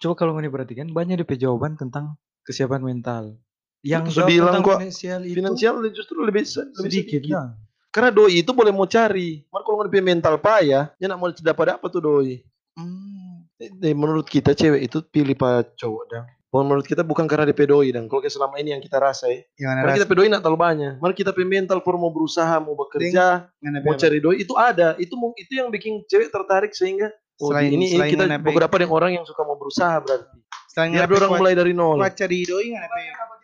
Coba 0.00 0.16
kalau 0.16 0.32
mau 0.32 0.40
diperhatikan 0.40 0.88
banyak 0.88 1.20
DP 1.20 1.36
jawaban 1.38 1.76
tentang 1.76 2.16
kesiapan 2.42 2.80
mental. 2.80 3.36
Yang 3.84 4.02
Itu 4.08 4.16
jawab 4.16 4.28
bilang 4.32 4.48
tentang 4.48 4.64
kok, 4.64 4.78
finansial 4.80 5.20
itu 5.20 5.36
Finansial 5.36 5.74
justru 5.92 6.16
lebih, 6.18 6.48
se- 6.48 6.64
lebih 6.64 6.80
sedikit 6.88 7.20
sedikit. 7.20 7.36
lah. 7.36 7.48
Karena 7.92 8.08
doi 8.08 8.40
itu 8.40 8.50
boleh 8.56 8.72
mau 8.72 8.88
cari. 8.88 9.44
Mar 9.52 9.60
kalau 9.68 9.84
nggak 9.84 10.00
mental 10.00 10.40
payah, 10.40 10.96
ya 10.96 11.06
nak 11.12 11.18
mau 11.20 11.28
dapat 11.28 11.76
apa 11.76 11.86
tuh 11.92 12.00
doi. 12.00 12.40
Hmm. 12.72 13.44
Eh, 13.60 13.92
menurut 13.92 14.24
kita 14.26 14.56
cewek 14.56 14.88
itu 14.88 15.04
pilih 15.04 15.36
pak 15.36 15.76
cowok 15.76 16.04
dah. 16.08 16.24
Menurut 16.52 16.84
kita 16.84 17.00
bukan 17.00 17.24
karena 17.24 17.48
DP 17.48 17.64
doi 17.64 17.96
dan 17.96 18.08
kalau 18.12 18.20
kayak 18.20 18.32
selama 18.32 18.60
ini 18.60 18.76
yang 18.76 18.82
kita 18.84 19.00
rasa 19.00 19.28
ya. 19.28 19.40
Yang 19.56 19.72
Karena 19.72 19.92
kita 19.96 20.06
doi 20.12 20.28
nak 20.28 20.40
terlalu 20.44 20.60
banyak. 20.60 20.92
Mari 21.00 21.14
kita 21.16 21.30
mental 21.44 21.78
for 21.80 21.96
mau 21.96 22.12
berusaha, 22.12 22.60
mau 22.60 22.76
bekerja, 22.76 23.48
Ngana 23.60 23.80
mau 23.80 23.96
cari 23.96 24.18
doi 24.20 24.36
itu 24.40 24.52
ada. 24.56 24.92
Itu 25.00 25.16
itu 25.36 25.52
yang 25.56 25.68
bikin 25.72 26.04
cewek 26.04 26.28
tertarik 26.28 26.72
sehingga 26.76 27.08
oh, 27.40 27.52
Selain- 27.52 27.72
ini, 27.72 27.88
ini 27.92 27.96
selain 27.96 28.10
kita 28.12 28.24
Ngana 28.28 28.36
pe- 28.40 28.44
beberapa 28.52 28.74
yang 28.80 28.92
orang 28.92 29.10
yang 29.16 29.24
suka 29.24 29.44
mau 29.48 29.56
berusaha 29.56 29.96
berarti. 30.00 30.36
Selain 30.68 30.92
Biar 30.92 31.08
pe 31.08 31.16
orang 31.20 31.30
mulai 31.40 31.54
dari 31.56 31.72
nol. 31.72 31.96
cari 32.12 32.44
doi 32.44 32.66
Ngana 32.72 32.86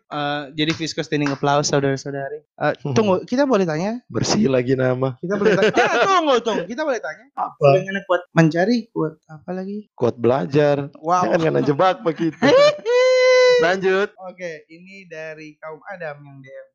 Eh, 0.08 0.42
jadi 0.56 0.72
Fisco 0.72 1.04
standing 1.04 1.28
applause 1.28 1.68
saudara-saudari. 1.68 2.40
Eh, 2.40 2.74
tunggu, 2.96 3.28
kita 3.28 3.44
boleh 3.44 3.68
tanya? 3.68 4.00
Bersih 4.08 4.48
lagi 4.48 4.72
nama. 4.72 5.20
Kita 5.20 5.36
boleh 5.36 5.52
tanya. 5.52 5.72
Ya, 5.76 5.94
tunggu, 6.00 6.34
tunggu. 6.40 6.64
Kita 6.64 6.82
boleh 6.88 6.96
tanya. 6.96 7.28
Apa? 7.36 7.84
Ngana 7.84 8.00
kuat 8.08 8.22
mencari, 8.32 8.88
kuat 8.88 9.20
apa 9.28 9.50
lagi? 9.52 9.92
Kuat 9.92 10.16
belajar. 10.16 10.88
Wow. 10.96 11.28
Jangan 11.28 11.40
kena 11.44 11.60
jebak 11.60 12.00
begitu. 12.00 12.40
Lanjut. 13.64 14.08
Oke, 14.32 14.64
ini 14.72 15.04
dari 15.04 15.60
kaum 15.60 15.84
Adam 15.92 16.24
yang 16.24 16.40
DM. 16.40 16.66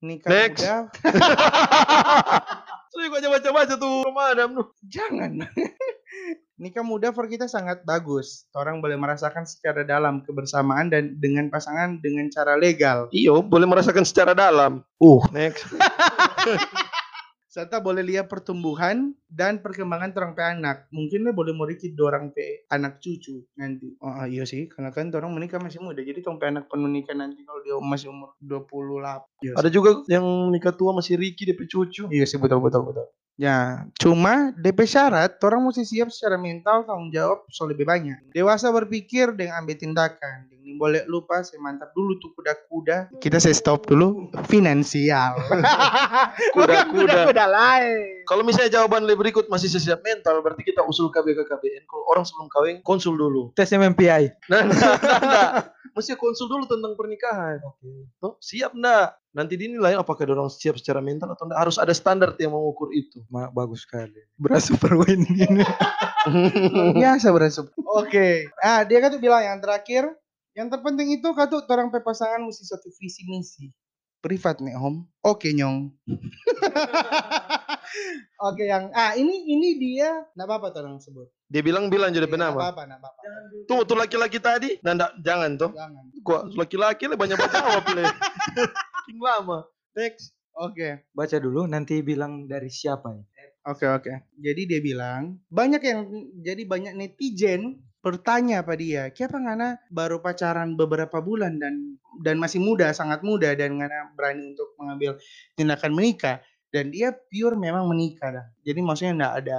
Nikah 0.00 0.30
Next. 0.32 0.64
muda, 0.64 0.76
Saya 2.90 3.06
kok 3.06 3.20
baca-baca 3.20 3.74
tuh 3.76 3.94
Ramadan 4.02 4.48
tuh. 4.56 4.66
jangan. 4.88 5.30
Nikah 6.60 6.84
muda 6.84 7.08
for 7.08 7.24
kita 7.24 7.48
sangat 7.48 7.88
bagus. 7.88 8.44
Orang 8.52 8.84
boleh 8.84 8.92
merasakan 9.00 9.48
secara 9.48 9.80
dalam 9.80 10.20
kebersamaan 10.20 10.92
dan 10.92 11.16
dengan 11.16 11.48
pasangan 11.48 11.96
dengan 12.04 12.28
cara 12.28 12.52
legal. 12.60 13.08
Iyo, 13.16 13.40
boleh 13.40 13.64
merasakan 13.64 14.04
secara 14.04 14.36
dalam. 14.36 14.84
Uh. 15.00 15.24
Next. 15.32 15.64
Serta 17.50 17.80
boleh 17.80 18.04
lihat 18.04 18.28
pertumbuhan 18.28 19.16
dan 19.24 19.64
perkembangan 19.64 20.12
orang 20.20 20.32
pe 20.36 20.42
anak. 20.44 20.76
Mungkin 20.92 21.24
lah 21.24 21.32
boleh 21.32 21.56
merikit 21.56 21.96
orang 21.96 22.28
pe 22.28 22.68
anak 22.68 23.00
cucu 23.00 23.40
nanti. 23.56 23.96
Oh 24.04 24.28
iya 24.28 24.44
sih, 24.44 24.68
karena 24.68 24.92
kan 24.92 25.08
orang 25.16 25.32
menikah 25.32 25.58
masih 25.58 25.80
muda. 25.80 26.04
Jadi 26.04 26.20
tong 26.20 26.36
pe 26.36 26.44
anak 26.44 26.68
penuh 26.68 26.92
nikah 26.92 27.16
nanti 27.16 27.40
kalau 27.48 27.64
dia 27.64 27.74
masih 27.80 28.12
umur 28.12 28.36
28. 28.44 29.48
Iya 29.48 29.52
Ada 29.56 29.68
juga 29.72 30.04
yang 30.12 30.52
nikah 30.52 30.76
tua 30.76 30.92
masih 30.92 31.16
Ricky 31.16 31.48
DP 31.48 31.64
cucu. 31.64 32.04
Iya 32.12 32.28
sih 32.28 32.36
betul 32.36 32.60
betul 32.60 32.84
betul. 32.84 33.08
Ya, 33.40 33.88
cuma 33.96 34.52
DP 34.52 34.84
syarat, 34.84 35.40
orang 35.40 35.64
mesti 35.64 35.80
siap 35.88 36.12
secara 36.12 36.36
mental 36.36 36.84
tanggung 36.84 37.08
jawab 37.08 37.48
soal 37.48 37.72
lebih 37.72 37.88
banyak. 37.88 38.36
Dewasa 38.36 38.68
berpikir 38.68 39.32
dengan 39.32 39.64
ambil 39.64 39.80
tindakan. 39.80 40.52
Ini 40.60 40.76
boleh 40.76 41.08
lupa, 41.08 41.40
saya 41.40 41.56
mantap 41.56 41.88
dulu 41.96 42.20
tuh 42.20 42.36
kuda-kuda. 42.36 43.16
Kita 43.16 43.40
saya 43.40 43.56
stop 43.56 43.88
dulu. 43.88 44.28
Finansial. 44.44 45.40
Kuda-kuda. 46.54 46.92
kuda-kuda 46.92 47.44
lain. 47.48 48.28
Kalau 48.28 48.44
misalnya 48.44 48.76
jawaban 48.76 49.08
lebih 49.08 49.24
berikut 49.24 49.48
masih 49.48 49.72
siap 49.72 50.04
mental, 50.04 50.44
berarti 50.44 50.60
kita 50.60 50.84
usul 50.84 51.08
KBK 51.08 51.48
KBN. 51.48 51.88
Kalau 51.88 52.04
orang 52.12 52.28
sebelum 52.28 52.52
kawin, 52.52 52.76
konsul 52.84 53.16
dulu. 53.16 53.56
Tes 53.56 53.72
MMPI. 53.72 54.52
Nah, 54.52 54.68
nah, 54.68 54.76
nah, 54.76 54.96
nah. 55.00 55.79
Mesti 55.90 56.14
konsul 56.14 56.46
dulu 56.46 56.64
tentang 56.70 56.94
pernikahan. 56.94 57.58
Tuh, 58.22 58.38
siap 58.38 58.72
enggak? 58.74 59.18
Nanti 59.30 59.54
dinilai 59.54 59.94
apakah 59.94 60.26
orang 60.26 60.50
siap 60.50 60.78
secara 60.78 61.02
mental 61.02 61.34
atau 61.34 61.46
enggak. 61.46 61.60
Harus 61.66 61.76
ada 61.78 61.94
standar 61.94 62.34
yang 62.38 62.54
mengukur 62.54 62.94
itu. 62.94 63.22
Ma, 63.26 63.50
bagus 63.50 63.82
sekali. 63.86 64.22
Berasa 64.38 64.78
perwin 64.78 65.26
ini. 65.26 65.62
Biasa 67.02 67.34
berasup. 67.34 67.74
Oke. 67.98 68.46
Ah, 68.62 68.86
dia 68.86 68.98
kan 69.02 69.10
tuh 69.10 69.22
bilang 69.22 69.42
yang 69.42 69.58
terakhir, 69.58 70.10
yang 70.54 70.70
terpenting 70.70 71.10
itu 71.14 71.28
kan 71.34 71.50
tuh 71.50 71.62
orang 71.66 71.90
pasangan 71.90 72.42
mesti 72.42 72.62
satu 72.66 72.88
visi 72.94 73.22
misi. 73.26 73.66
Privat 74.20 74.60
nih, 74.60 74.76
Om. 74.76 75.08
Oke, 75.24 75.48
Nyong. 75.56 75.96
Oke, 78.40 78.64
yang 78.66 78.88
ah 78.94 79.12
ini 79.14 79.50
ini 79.50 79.76
dia 79.76 80.24
enggak 80.34 80.46
apa-apa 80.48 80.66
tuh 80.72 80.80
orang 80.86 80.96
sebut. 81.02 81.28
Dia 81.50 81.62
bilang-bilang 81.66 82.14
jadi 82.14 82.24
Nggak 82.24 82.34
penama. 82.34 82.58
apa-apa, 82.62 82.82
nggak 82.86 83.00
apa-apa. 83.02 83.20
Tuh, 83.66 83.80
tuh 83.82 83.96
laki-laki 83.98 84.38
tadi. 84.38 84.70
Enggak, 84.80 85.12
jangan 85.20 85.50
tuh. 85.58 85.70
Jangan. 85.74 86.04
Kok 86.22 86.42
laki-laki 86.54 87.04
lah 87.10 87.16
banyak 87.18 87.36
banget 87.36 87.54
jawab 87.58 87.84
le. 87.96 88.04
King 89.10 89.20
lama. 89.20 89.58
Next. 89.98 90.32
Oke. 90.54 91.04
Baca 91.10 91.36
dulu 91.42 91.66
nanti 91.66 92.00
bilang 92.04 92.46
dari 92.46 92.70
siapa 92.70 93.10
ya. 93.14 93.22
Oke 93.68 93.84
oke. 93.84 94.12
Jadi 94.40 94.62
dia 94.64 94.80
bilang 94.80 95.36
banyak 95.52 95.82
yang 95.84 96.00
jadi 96.40 96.62
banyak 96.64 96.94
netizen 96.96 97.84
bertanya 98.00 98.64
pada 98.64 98.80
dia, 98.80 99.02
"Kenapa 99.12 99.36
ngana 99.36 99.68
baru 99.92 100.24
pacaran 100.24 100.72
beberapa 100.72 101.20
bulan 101.20 101.60
dan 101.60 102.00
dan 102.24 102.40
masih 102.40 102.56
muda, 102.56 102.96
sangat 102.96 103.20
muda 103.20 103.52
dan 103.52 103.76
ngana 103.76 104.16
berani 104.16 104.56
untuk 104.56 104.72
mengambil 104.80 105.20
tindakan 105.52 105.92
menikah?" 105.92 106.40
Dan 106.70 106.94
dia 106.94 107.10
pure 107.10 107.58
memang 107.58 107.86
menikah 107.90 108.30
dah. 108.30 108.46
Jadi 108.62 108.78
maksudnya 108.78 109.12
enggak 109.18 109.34
ada 109.42 109.58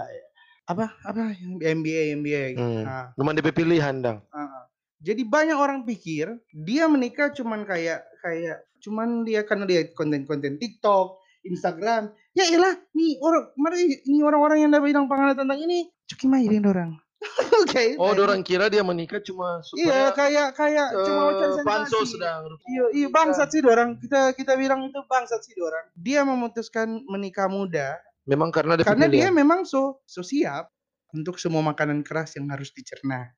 apa 0.71 0.85
apa 1.03 1.35
MBA 1.59 2.15
MBA. 2.15 2.45
Hmm. 2.55 2.83
Nah, 2.87 3.07
Cuman 3.19 3.35
DP 3.35 3.51
pilihan 3.51 3.95
dang. 3.99 4.19
Heeh. 4.31 4.63
Jadi 5.01 5.21
banyak 5.25 5.57
orang 5.57 5.83
pikir 5.83 6.29
dia 6.53 6.85
menikah 6.85 7.33
cuman 7.33 7.65
kayak 7.65 8.05
kayak 8.21 8.63
cuman 8.79 9.25
dia 9.25 9.41
karena 9.41 9.65
dia 9.65 9.81
konten-konten 9.97 10.61
TikTok, 10.61 11.17
Instagram. 11.41 12.13
Ya 12.37 12.47
elah, 12.47 12.77
nih 12.93 13.17
orang 13.19 13.49
mari 13.57 13.99
ini 14.05 14.21
orang-orang 14.21 14.63
yang 14.63 14.69
udah 14.71 14.81
bilang 14.85 15.05
pengalaman 15.09 15.35
tentang 15.35 15.59
ini 15.59 15.89
cuki 16.05 16.29
mainin 16.29 16.63
orang. 16.63 17.00
Oke. 17.61 17.95
Oh, 18.01 18.11
orang 18.17 18.41
kira 18.41 18.65
dia 18.67 18.81
menikah 18.81 19.21
cuma 19.21 19.61
Iya, 19.61 19.65
supaya 19.65 20.05
kayak 20.17 20.49
kayak 20.57 20.87
cuma 21.05 21.21
macam 21.29 21.49
eh, 21.53 21.65
pansos 21.65 22.09
sensasi. 22.09 22.13
sedang. 22.17 22.41
Iya, 22.65 22.83
iya 22.97 23.07
bangsat 23.13 23.49
sih 23.53 23.61
orang. 23.61 23.89
Kita 24.01 24.33
kita 24.33 24.53
bilang 24.57 24.89
itu 24.89 24.99
bangsat 25.05 25.41
sih 25.45 25.53
orang. 25.61 25.85
Dia 25.93 26.25
memutuskan 26.25 27.05
menikah 27.05 27.45
muda 27.45 28.01
Memang 28.25 28.53
karena 28.53 28.77
dia 28.77 28.85
karena 28.85 29.05
dia 29.09 29.29
pilihan. 29.29 29.33
memang 29.33 29.65
so 29.65 30.01
so 30.05 30.21
siap 30.21 30.69
untuk 31.13 31.41
semua 31.41 31.61
makanan 31.65 32.01
keras 32.05 32.37
yang 32.37 32.49
harus 32.49 32.73
dicerna. 32.73 33.33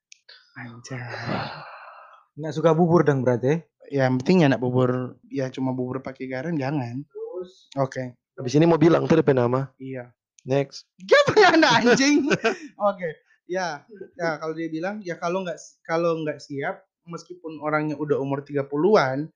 Anjay. 0.60 1.00
Nggak 2.40 2.54
suka 2.56 2.72
bubur 2.72 3.04
dong 3.04 3.24
berarti. 3.24 3.64
Ya, 3.92 4.08
yang 4.08 4.18
penting 4.24 4.48
ya 4.48 4.48
nak 4.52 4.64
bubur 4.64 5.20
ya 5.28 5.52
cuma 5.52 5.76
bubur 5.76 6.00
pakai 6.00 6.32
garam 6.32 6.56
jangan. 6.56 7.04
Oke. 7.78 8.16
Habis 8.34 8.56
ini 8.58 8.66
mau 8.66 8.80
bilang 8.80 9.06
tuh 9.06 9.20
DP 9.20 9.36
nama. 9.36 9.70
Iya. 9.78 10.10
Next. 10.44 10.88
Gak 11.08 11.56
anak 11.56 11.84
anjing. 11.84 12.28
Oke. 12.90 13.10
Ya, 13.44 13.84
ya 14.16 14.40
kalau 14.40 14.56
dia 14.56 14.72
bilang 14.72 15.04
ya 15.04 15.20
kalau 15.20 15.44
nggak 15.44 15.60
kalau 15.84 16.16
nggak 16.24 16.40
siap 16.40 16.88
meskipun 17.04 17.60
orangnya 17.60 18.00
udah 18.00 18.16
umur 18.16 18.48
30-an 18.48 19.28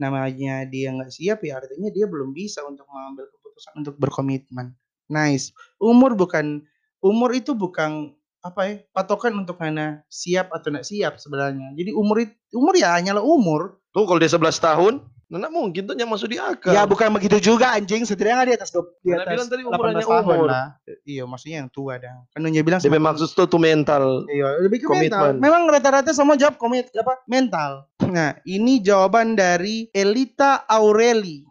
namanya 0.00 0.64
dia 0.64 0.88
nggak 0.96 1.12
siap 1.12 1.44
ya 1.44 1.60
artinya 1.60 1.92
dia 1.92 2.08
belum 2.08 2.32
bisa 2.32 2.64
untuk 2.64 2.88
mengambil 2.88 3.28
keputusan 3.28 3.72
untuk 3.84 3.94
berkomitmen. 4.00 4.72
Nice. 5.12 5.52
Umur 5.76 6.16
bukan 6.16 6.64
umur 7.04 7.36
itu 7.36 7.52
bukan 7.52 8.16
apa 8.40 8.60
ya 8.64 8.74
patokan 8.96 9.36
untuk 9.36 9.60
mana 9.60 10.00
siap 10.08 10.48
atau 10.48 10.72
nggak 10.72 10.88
siap 10.88 11.20
sebenarnya. 11.20 11.76
Jadi 11.76 11.92
umur 11.92 12.24
umur 12.56 12.74
ya 12.80 12.96
hanyalah 12.96 13.20
umur. 13.20 13.76
Tuh 13.92 14.08
kalau 14.08 14.22
dia 14.22 14.32
11 14.32 14.56
tahun, 14.56 14.94
Nana 15.30 15.46
mungkin 15.46 15.86
tuh 15.86 15.94
yang 15.94 16.10
masuk 16.10 16.26
di 16.26 16.36
akal. 16.36 16.74
Ya 16.74 16.82
bukan 16.82 17.06
begitu 17.10 17.38
juga 17.40 17.70
anjing. 17.70 18.02
Setidaknya 18.02 18.42
di 18.44 18.54
atas 18.58 18.68
dua- 18.68 18.90
di 18.98 19.14
atas 19.14 19.30
bilang 19.30 19.46
tadi 19.46 19.62
18 19.62 19.70
umurannya 19.70 20.02
tahun 20.02 20.24
umur. 20.26 20.46
lah. 20.50 20.66
Iya, 21.06 21.22
maksudnya 21.22 21.56
yang 21.56 21.70
tua 21.70 21.94
dah. 21.96 22.14
Kan 22.28 22.42
dia 22.44 22.60
bilang 22.60 22.80
DP 22.80 22.98
maksud 22.98 23.30
tuh 23.30 23.46
tuh 23.46 23.56
mental. 23.56 24.26
Iya, 24.26 24.58
lebih 24.58 24.82
ke 24.82 24.86
Komitmen. 24.86 25.06
mental. 25.06 25.26
Memang 25.38 25.62
rata-rata 25.64 26.10
semua 26.10 26.34
jawab 26.34 26.58
komit 26.58 26.90
apa? 26.92 27.22
Mental. 27.24 27.86
Nah, 28.02 28.42
ini 28.42 28.82
jawaban 28.82 29.32
dari 29.32 29.86
Elita 29.88 30.66
Aureli. 30.66 31.46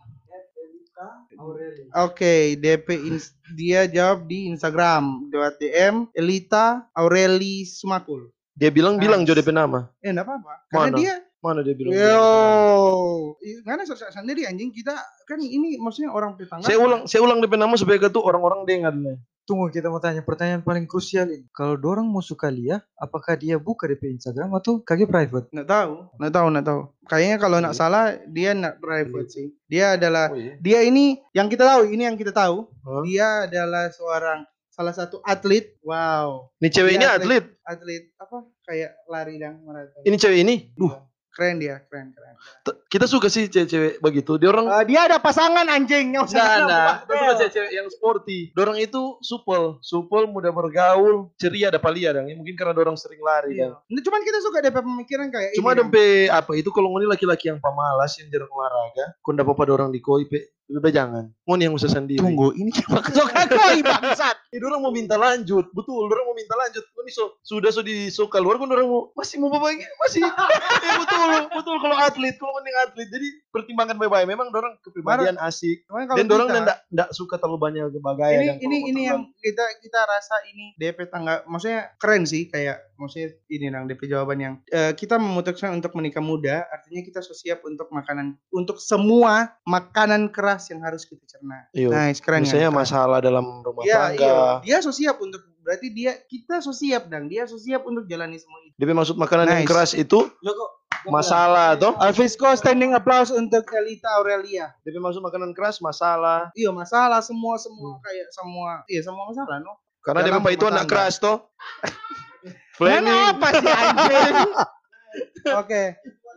Oke, 1.96 2.54
DP 2.56 2.88
ins- 3.02 3.32
dia 3.50 3.88
jawab 3.88 4.28
di 4.28 4.46
Instagram 4.46 5.04
lewat 5.26 5.56
DM 5.58 5.96
Elita 6.12 6.84
Aureli 6.92 7.64
Sumakul. 7.64 8.28
Dia 8.52 8.68
bilang-bilang 8.70 9.24
Nice. 9.24 9.32
jo 9.32 9.34
DP 9.34 9.50
nama. 9.50 9.88
Eh, 9.98 10.12
enggak 10.12 10.28
apa-apa. 10.28 10.54
Karena 10.68 10.84
Mana? 10.86 10.98
dia 11.00 11.14
Mana 11.40 11.64
dia 11.64 11.72
bilang? 11.72 11.96
Yo, 11.96 12.28
Iya, 13.40 13.64
karena 13.64 13.88
sosial 13.88 14.12
sendiri 14.12 14.44
anjing 14.44 14.70
kita 14.70 14.92
kan 15.24 15.40
ini 15.40 15.80
maksudnya 15.80 16.12
orang 16.12 16.36
tetangga. 16.36 16.68
Saya 16.68 16.76
ulang, 16.78 17.08
saya 17.08 17.24
ulang 17.24 17.40
DP 17.40 17.56
nama 17.56 17.80
supaya 17.80 17.96
tuh 18.06 18.20
orang-orang 18.22 18.68
dengar 18.68 18.92
nih. 18.92 19.16
Tunggu 19.44 19.72
kita 19.72 19.88
mau 19.88 19.98
tanya 19.98 20.22
pertanyaan 20.22 20.62
paling 20.62 20.86
krusial 20.86 21.26
ini. 21.26 21.48
Kalau 21.50 21.74
dorang 21.74 22.06
mau 22.06 22.22
suka 22.22 22.52
Lia, 22.52 22.78
apakah 22.94 23.34
dia 23.34 23.58
buka 23.58 23.88
DP 23.88 24.14
Instagram 24.14 24.52
atau 24.54 24.84
kage 24.84 25.08
private? 25.08 25.50
Nggak 25.50 25.66
tahu, 25.66 25.92
nggak 26.20 26.34
tahu, 26.36 26.48
nggak 26.52 26.66
tahu. 26.68 26.82
Kayaknya 27.08 27.38
kalau 27.40 27.58
nggak 27.58 27.74
salah 27.74 28.04
dia 28.28 28.50
nggak 28.54 28.76
private 28.78 29.30
sih. 29.32 29.48
Dia 29.66 29.96
adalah 29.96 30.30
Oh 30.30 30.38
iya. 30.38 30.54
dia 30.60 30.80
ini 30.84 31.18
yang 31.32 31.48
kita 31.48 31.64
tahu, 31.64 31.88
ini 31.88 32.04
yang 32.04 32.14
kita 32.14 32.30
tahu. 32.30 32.68
Hah? 32.84 33.02
Dia 33.08 33.28
adalah 33.50 33.90
seorang 33.90 34.44
salah 34.70 34.94
satu 34.94 35.18
atlet. 35.24 35.76
Wow, 35.82 36.54
Ini 36.62 36.70
cewek 36.70 36.92
Dia 36.94 37.00
ini 37.00 37.06
atlet. 37.10 37.42
atlet. 37.42 37.46
atlet 37.66 38.04
apa? 38.22 38.38
Kayak 38.62 38.92
lari 39.08 39.36
dan 39.36 39.58
maraton. 39.66 40.04
Ini 40.06 40.16
cewek 40.16 40.40
ini. 40.46 40.56
Duh, 40.78 40.94
Iya. 40.94 41.09
Keren 41.30 41.58
dia, 41.58 41.80
keren, 41.86 42.12
keren. 42.12 42.36
kita 42.86 43.06
suka 43.06 43.28
sih 43.28 43.46
cewek-cewek 43.46 44.00
begitu. 44.00 44.36
Dia 44.36 44.50
orang 44.50 44.66
Eh, 44.72 44.86
dia 44.88 45.06
ada 45.06 45.18
pasangan 45.18 45.66
anjing 45.66 46.12
yang 46.12 46.26
Nah, 46.26 46.58
nah, 46.60 46.88
Apa? 46.98 47.06
kita 47.06 47.16
suka 47.16 47.34
cewek-cewek 47.38 47.72
yang 47.72 47.88
sporty. 47.88 48.40
Dorang 48.52 48.76
itu 48.76 49.02
supel, 49.20 49.78
supel, 49.80 50.26
mudah 50.26 50.50
bergaul, 50.50 51.30
ceria 51.36 51.70
ada 51.70 51.78
palia 51.78 52.12
dong. 52.12 52.28
Mungkin 52.30 52.56
karena 52.56 52.74
dorang 52.74 52.96
sering 52.96 53.20
lari 53.20 53.56
Iya. 53.56 53.72
kan. 53.72 53.86
Nah, 53.88 54.02
Cuman 54.02 54.22
kita 54.22 54.38
suka 54.42 54.58
DP 54.60 54.78
pemikiran 54.80 55.28
kayak 55.30 55.50
Cuma 55.54 55.72
ini, 55.72 55.78
dempe 55.80 56.06
apa 56.28 56.52
itu 56.54 56.70
kalau 56.70 56.90
ngoni 56.90 57.06
laki-laki 57.06 57.48
yang 57.48 57.60
pemalas 57.60 58.12
yang 58.18 58.28
jarang 58.28 58.50
olahraga, 58.50 59.06
kau 59.20 59.32
ndak 59.32 59.46
apa-apa 59.46 59.64
dorang 59.66 59.90
di 59.90 60.00
koi 60.00 60.26
pe, 60.26 60.50
lebih 60.70 60.82
baik 60.86 60.96
jangan. 60.96 61.26
Ngoni 61.50 61.66
yang 61.66 61.74
usah 61.74 61.90
sendiri. 61.90 62.22
Tunggu, 62.22 62.54
ini 62.54 62.70
cuma 62.70 63.02
kesukaan 63.02 63.50
koi 63.50 63.82
bangsat. 63.82 64.38
Eh, 64.54 64.62
dorang 64.62 64.86
mau 64.86 64.94
minta 64.94 65.18
lanjut, 65.18 65.66
betul. 65.74 66.06
Dorang 66.06 66.30
mau 66.30 66.38
minta 66.38 66.54
lanjut. 66.54 66.86
Ngoni 66.94 67.10
so 67.10 67.42
sudah 67.42 67.74
so 67.74 67.82
di 67.82 68.14
so 68.14 68.30
keluar 68.30 68.62
kan 68.62 68.70
dorang 68.70 68.86
mau 68.86 69.10
masih 69.18 69.42
mau 69.42 69.50
berbagi, 69.50 69.82
masih. 69.98 70.22
eh, 70.86 70.96
betul, 71.02 71.30
betul 71.50 71.76
kalau 71.82 71.98
atlet, 71.98 72.38
kalau 72.38 72.54
ngoni 72.54 72.72
atlet. 72.86 73.10
Jadi 73.10 73.28
pertimbangkan 73.50 73.98
baik-baik. 73.98 74.30
Memang 74.30 74.54
dorang 74.54 74.78
kepribadian 74.80 75.42
asik. 75.42 75.90
Kalau 75.90 76.14
Dan 76.14 76.30
dorang 76.30 76.48
kita- 76.54 76.62
ndak 76.62 76.78
ndak 76.94 77.10
suka 77.18 77.42
terlalu 77.42 77.58
banyak 77.58 77.84
berbagai. 77.90 78.32
ini 78.38 78.54
ini 78.62 78.78
ini 78.94 79.02
yang 79.10 79.26
kita 79.42 79.66
kita 79.82 80.00
rasa 80.06 80.36
ini 80.46 80.78
DP 80.78 81.10
tangga 81.10 81.42
maksudnya 81.50 81.96
keren 81.98 82.30
sih 82.30 82.46
kayak 82.46 82.94
maksudnya 83.00 83.34
ini 83.48 83.72
nang 83.72 83.88
DP 83.88 84.06
jawaban 84.06 84.38
yang 84.38 84.54
eh, 84.70 84.92
kita 84.94 85.16
memutuskan 85.16 85.72
untuk 85.74 85.96
menikah 85.96 86.22
muda 86.22 86.68
artinya 86.68 87.02
kita 87.02 87.24
so 87.24 87.32
siap 87.32 87.64
untuk 87.64 87.88
makanan 87.90 88.36
untuk 88.52 88.78
semua 88.78 89.56
makanan 89.64 90.30
keras 90.30 90.59
yang 90.68 90.82
harus 90.82 91.04
kita 91.04 91.24
cerna. 91.24 91.64
Iya. 91.72 91.88
Nice 91.88 92.20
keren 92.20 92.44
Misalnya 92.44 92.68
ya. 92.68 92.76
masalah 92.76 93.20
dalam 93.20 93.46
rumah 93.60 93.84
Iya, 93.84 93.96
tangga. 94.12 94.20
iya. 94.20 94.44
Dia 94.62 94.78
so 94.80 94.92
siap 94.92 95.16
untuk 95.18 95.40
berarti 95.60 95.88
dia 95.90 96.18
kita 96.22 96.60
so 96.60 96.72
siap 96.72 97.08
dan 97.08 97.26
dia 97.26 97.46
so 97.46 97.56
siap 97.56 97.84
untuk 97.84 98.04
jalani 98.04 98.36
semua 98.36 98.60
itu. 98.62 98.76
DP 98.76 98.90
maksud 98.92 99.16
makanan 99.16 99.46
yang 99.48 99.62
Nice. 99.62 99.70
keras 99.70 99.92
itu 99.94 100.20
masalah 101.06 101.74
toh. 101.74 101.96
Alfisco 101.96 102.52
standing 102.54 102.92
applause 102.92 103.30
untuk 103.30 103.64
Elita 103.70 104.10
Aurelia. 104.18 104.76
DP 104.82 104.98
maksud 104.98 105.22
makanan 105.22 105.54
keras 105.54 105.80
masalah. 105.80 106.52
Iya 106.54 106.70
masalah 106.70 107.22
semua 107.22 107.56
semua 107.56 108.02
kayak 108.02 108.28
semua 108.30 108.84
iya 108.86 109.00
semua 109.00 109.24
masalah 109.26 109.58
no. 109.60 109.80
Karena 110.00 110.20
Dalam 110.22 110.42
DP 110.42 110.48
itu 110.54 110.66
anak 110.66 110.86
keras 110.86 111.16
toh. 111.18 111.48
Mana 112.76 113.04
Flaming. 113.04 113.20
apa 113.30 113.48
sih 113.54 113.68
anjing? 113.70 114.36
Oke, 115.60 115.84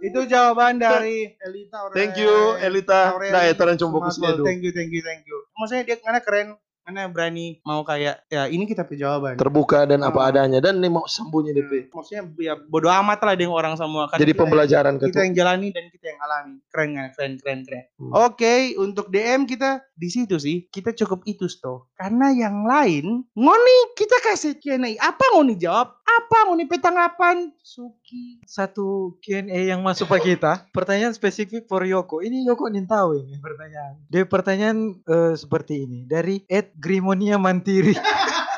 itu 0.03 0.21
jawaban 0.27 0.77
dari 0.77 1.31
Elita 1.39 1.77
Aurel. 1.81 1.95
Thank 1.95 2.19
you 2.19 2.35
Elita. 2.59 3.15
Nah, 3.23 3.43
itu 3.47 3.61
orang 3.61 3.77
coba 3.77 3.91
fokus 3.97 4.15
Sumatera. 4.17 4.35
dia 4.35 4.45
Thank 4.45 4.61
you, 4.61 4.73
thank 4.73 4.91
you, 4.91 5.01
thank 5.01 5.23
you. 5.23 5.39
Maksudnya 5.55 5.83
dia 5.85 5.97
karena 5.97 6.19
keren, 6.19 6.49
karena 6.83 7.03
berani 7.07 7.47
mau 7.63 7.83
kayak 7.83 8.27
ya 8.27 8.47
ini 8.47 8.65
kita 8.65 8.83
punya 8.83 9.07
jawaban. 9.07 9.39
Terbuka 9.39 9.85
dan 9.85 10.03
apa 10.03 10.19
Oh. 10.19 10.27
adanya 10.27 10.59
dan 10.59 10.77
ini 10.77 10.89
mau 10.89 11.07
sembunyi 11.07 11.53
DP. 11.53 11.73
Maksudnya 11.89 12.23
ya 12.37 12.55
bodo 12.59 12.91
amat 12.91 13.23
lah 13.23 13.35
dengan 13.35 13.55
orang 13.55 13.75
semua 13.77 14.07
kan. 14.07 14.19
Jadi 14.19 14.33
kita- 14.33 14.41
pembelajaran 14.41 14.95
ke 14.97 15.05
kita 15.07 15.23
yang 15.23 15.35
jalani 15.37 15.69
dan 15.71 15.85
kita 15.87 15.92
alami. 16.23 16.63
Keren 16.71 16.95
kan? 16.95 17.09
Keren, 17.19 17.33
keren, 17.43 17.61
keren. 17.67 17.85
Hmm. 17.99 18.13
Oke, 18.31 18.79
untuk 18.79 19.11
DM 19.11 19.45
kita 19.45 19.83
di 19.99 20.09
situ 20.09 20.39
sih 20.39 20.71
kita 20.71 20.95
cukup 20.95 21.27
itu 21.27 21.51
toh. 21.59 21.91
Karena 21.99 22.31
yang 22.31 22.63
lain, 22.63 23.27
ngoni 23.35 23.79
kita 23.99 24.23
kasih 24.23 24.57
Q&A. 24.63 24.95
Apa 25.03 25.35
ngoni 25.35 25.59
jawab? 25.59 25.99
Apa 26.07 26.49
ngoni 26.49 26.71
petanggapan? 26.71 27.51
Suki. 27.61 28.41
Satu 28.47 29.19
Q&A 29.19 29.67
yang 29.67 29.83
masuk 29.83 30.07
ke 30.17 30.35
kita, 30.35 30.71
pertanyaan 30.71 31.13
spesifik 31.13 31.67
for 31.67 31.83
Yoko. 31.83 32.23
Ini 32.23 32.47
Yoko 32.47 32.71
nih 32.71 32.87
tahu 32.87 33.19
ini 33.19 33.43
pertanyaan. 33.43 33.95
Dia 34.07 34.25
pertanyaan 34.25 34.79
eh, 35.03 35.35
seperti 35.35 35.85
ini 35.85 36.07
dari 36.07 36.47
Ed 36.47 36.73
Grimonia 36.79 37.37
Mantiri. 37.37 37.99